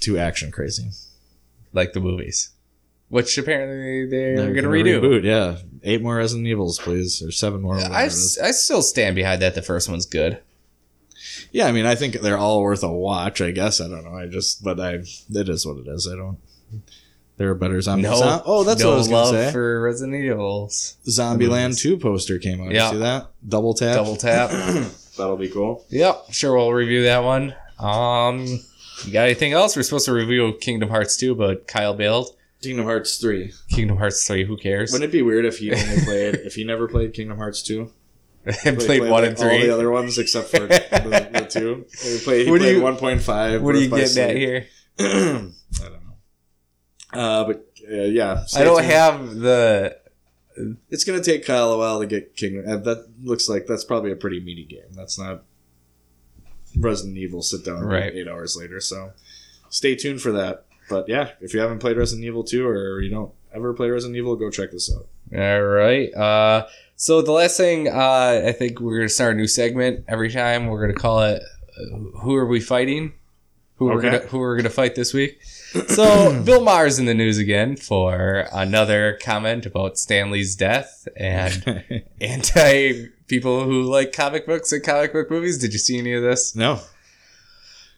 [0.00, 0.90] too action crazy.
[1.72, 2.50] Like the movies,
[3.08, 5.00] which apparently they're, They're gonna, gonna redo.
[5.00, 7.78] Reboot, yeah, eight more Resident Evils, please, or seven more.
[7.78, 8.04] I.
[8.04, 9.54] I still stand behind that.
[9.54, 10.40] The first one's good.
[11.50, 13.40] Yeah, I mean, I think they're all worth a watch.
[13.40, 14.14] I guess I don't know.
[14.14, 16.08] I just, but I, it is what it is.
[16.10, 16.38] I don't.
[17.38, 18.10] There are better zombies.
[18.10, 19.52] No, oh, that's no what I was love gonna say.
[19.52, 20.96] for Resident Evils.
[21.06, 22.72] Zombieland Two poster came out.
[22.72, 22.86] Yeah.
[22.88, 23.28] You see that?
[23.48, 23.94] Double tap.
[23.94, 24.50] Double tap.
[25.16, 25.84] That'll be cool.
[25.88, 27.54] yep, sure we'll review that one.
[27.78, 28.60] Um,
[29.04, 29.76] you got anything else?
[29.76, 32.28] We're supposed to review Kingdom Hearts 2, but Kyle bailed.
[32.62, 33.52] Kingdom Hearts Three.
[33.70, 34.90] Kingdom Hearts 3, who cares?
[34.92, 37.92] Wouldn't it be weird if he only played if he never played Kingdom Hearts Two?
[38.64, 41.84] and played, one and like, All the other ones except for the, the two.
[42.02, 43.62] He played, he What played you- one point five.
[43.62, 44.66] What are you getting at here?
[44.98, 45.52] I don't
[47.12, 47.20] know.
[47.20, 48.90] Uh, but uh, yeah, I don't tuned.
[48.92, 49.96] have the.
[50.90, 52.64] It's gonna take Kyle a while to get King.
[52.66, 54.90] Uh, that looks like that's probably a pretty meaty game.
[54.92, 55.44] That's not
[56.76, 57.42] Resident Evil.
[57.42, 58.12] Sit down Right.
[58.14, 58.80] eight hours later.
[58.80, 59.12] So
[59.70, 60.64] stay tuned for that.
[60.88, 64.16] But yeah, if you haven't played Resident Evil two or you don't ever play Resident
[64.16, 65.06] Evil, go check this out.
[65.38, 66.12] All right.
[66.14, 66.66] Uh,
[66.96, 70.66] so the last thing, uh, I think we're gonna start a new segment every time.
[70.68, 71.42] We're gonna call it
[71.78, 73.12] uh, "Who are we fighting?"
[73.76, 74.10] Who we're Okay.
[74.10, 75.38] gonna who we're gonna fight this week.
[75.88, 81.84] So Bill Maher's in the news again for another comment about Stan Lee's death and
[82.20, 85.58] anti people who like comic books and comic book movies.
[85.58, 86.56] Did you see any of this?
[86.56, 86.80] no.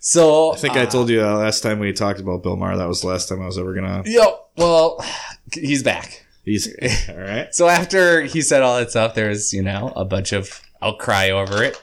[0.03, 2.79] So I think I told you uh, last time we talked about Bill Maher.
[2.79, 4.03] That was the last time I was ever gonna.
[4.07, 4.49] Yep.
[4.57, 5.05] Well,
[5.53, 6.25] he's back.
[6.43, 6.75] He's
[7.09, 7.55] all right.
[7.55, 11.63] So after he said all that stuff, there's you know a bunch of outcry over
[11.63, 11.83] it.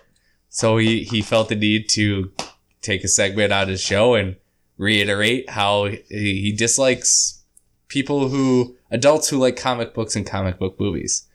[0.49, 2.31] So he he felt the need to
[2.81, 4.35] take a segment out of his show and
[4.79, 7.43] reiterate how he, he dislikes
[7.87, 11.26] people who adults who like comic books and comic book movies,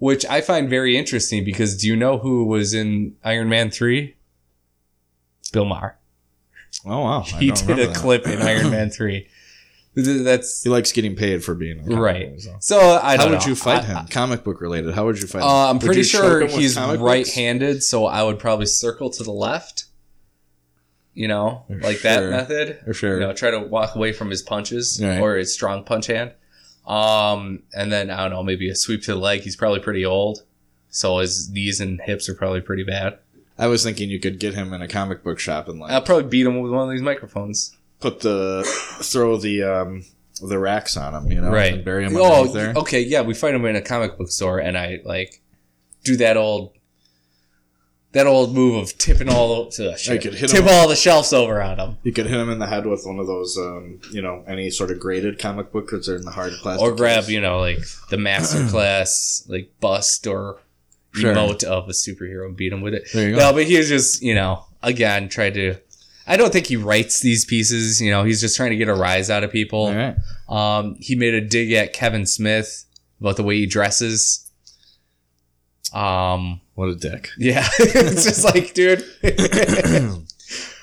[0.00, 4.16] which I find very interesting because do you know who was in Iron Man three?
[5.52, 5.96] Bill Maher.
[6.84, 7.94] Oh wow, I He did a that.
[7.94, 9.28] clip in Iron Man three.
[9.94, 12.30] That's He likes getting paid for being a right.
[12.30, 12.56] book, so.
[12.60, 13.46] So I How would know.
[13.46, 14.06] you fight I- him?
[14.06, 14.94] comic book related.
[14.94, 15.48] How would you fight him?
[15.48, 19.84] Uh, I'm Would pretty sure he's right-handed, so I would probably circle to the left.
[21.12, 22.78] You know, like that method.
[22.84, 23.14] For sure.
[23.20, 25.18] You know, try to walk away from his punches Right.
[25.20, 26.32] or his strong punch hand.
[26.86, 29.42] Um, and then I don't know, maybe a sweep to the leg.
[29.42, 30.42] He's probably pretty old,
[30.88, 33.18] so his knees and hips are probably pretty bad.
[33.58, 36.00] I was thinking you could get him in a comic book shop and like I'll
[36.00, 37.76] probably beat him with one of these microphones.
[38.00, 38.62] put the
[39.02, 40.04] throw the um
[40.40, 41.74] the racks on him, you know, right.
[41.74, 42.74] and bury him oh, underneath there.
[42.74, 43.20] okay, yeah.
[43.20, 45.42] We fight him in a comic book store, and I like
[46.04, 46.72] do that old.
[48.12, 50.22] That old move of tipping all the shit.
[50.22, 50.68] could hit tip him.
[50.68, 51.96] all the shelves over on him.
[52.02, 54.68] You could hit him in the head with one of those, um, you know, any
[54.70, 56.82] sort of graded comic book because they're in the hard plastic.
[56.82, 57.30] or grab case.
[57.30, 57.78] you know like
[58.08, 60.58] the master class like bust or
[61.12, 61.34] Sure.
[61.34, 63.40] emote of a superhero and beat him with it There you go.
[63.40, 65.74] no but he was just you know again tried to
[66.24, 68.94] i don't think he writes these pieces you know he's just trying to get a
[68.94, 70.16] rise out of people All right.
[70.48, 72.84] um he made a dig at kevin smith
[73.20, 74.48] about the way he dresses
[75.92, 77.28] um What a dick.
[77.36, 79.04] yeah it's just like dude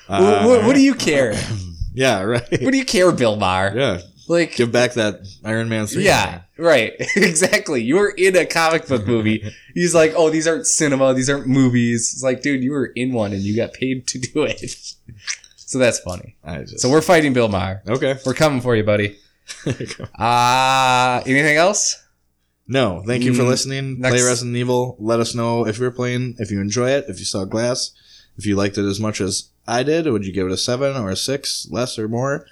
[0.08, 1.34] Uh, what, what do you care
[1.92, 2.48] Yeah, right.
[2.62, 6.04] what do you care bill maher yeah, like give back that Iron Man three.
[6.04, 6.92] Yeah, right.
[7.16, 7.82] exactly.
[7.82, 9.52] You were in a comic book movie.
[9.74, 11.14] He's like, oh, these aren't cinema.
[11.14, 12.12] These aren't movies.
[12.12, 14.60] It's like, dude, you were in one and you got paid to do it.
[15.56, 16.36] so that's funny.
[16.44, 17.82] I just So we're fighting Bill Maher.
[17.88, 18.16] okay.
[18.24, 19.16] We're coming for you, buddy.
[20.18, 22.04] Uh, anything else?
[22.68, 24.00] No, thank you for Mm, listening.
[24.00, 24.96] next- Play Resident Evil.
[25.00, 27.92] Let us know if you're playing, if you enjoy it, if you saw Glass,
[28.36, 30.06] if you liked it as much as I did.
[30.06, 32.46] Would you give it a seven or a six, less or more?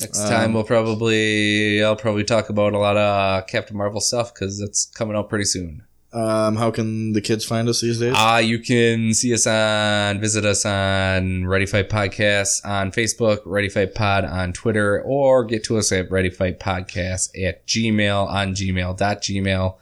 [0.00, 4.32] Next Um, time we'll probably, I'll probably talk about a lot of Captain Marvel stuff
[4.32, 5.82] because it's coming out pretty soon.
[6.12, 8.14] Um, how can the kids find us these days?
[8.16, 13.68] Uh, you can see us on, visit us on Ready Fight Podcast on Facebook, Ready
[13.68, 18.54] Fight Pod on Twitter, or get to us at Ready Fight Podcast at Gmail on
[18.54, 19.74] gmail.gmail.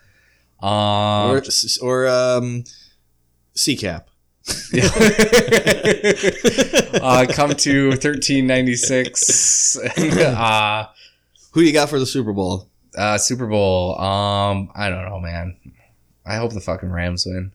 [0.62, 1.42] Um, or
[1.82, 2.64] or um,
[3.54, 4.04] CCAP.
[7.02, 10.86] uh, come to 1396 uh,
[11.50, 12.68] Who you got for the Super Bowl?
[12.96, 14.00] uh, Super Bowl.
[14.00, 15.56] Um, I don't know, man.
[16.26, 17.52] I hope the fucking Rams win.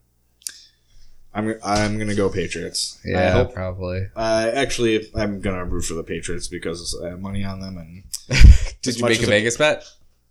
[1.33, 2.99] I'm I'm gonna go Patriots.
[3.05, 3.53] Yeah, I hope.
[3.53, 4.07] probably.
[4.15, 8.03] I actually I'm gonna root for the Patriots because I have money on them and
[8.81, 9.83] Did you make a Vegas bet?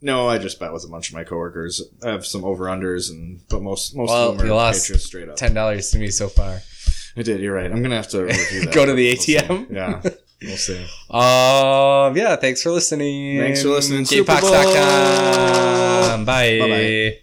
[0.03, 1.83] no, I just bet with a bunch of my coworkers.
[2.03, 5.05] I have some over unders and but most most Well, of them are lost Patriots
[5.07, 5.37] straight up.
[5.37, 6.61] Ten dollars to me so far.
[7.17, 7.41] I did.
[7.41, 7.71] You're right.
[7.71, 8.27] I'm gonna have to.
[8.73, 9.15] Go to the.
[9.15, 9.71] ATM?
[9.71, 10.01] Yeah,
[10.43, 10.87] we'll see.
[11.11, 13.39] Um, yeah, thanks for listening.
[13.41, 14.05] Thanks for listening.
[14.05, 16.25] Gamepox.com.
[16.25, 16.59] Bye.
[16.59, 17.19] Bye-bye.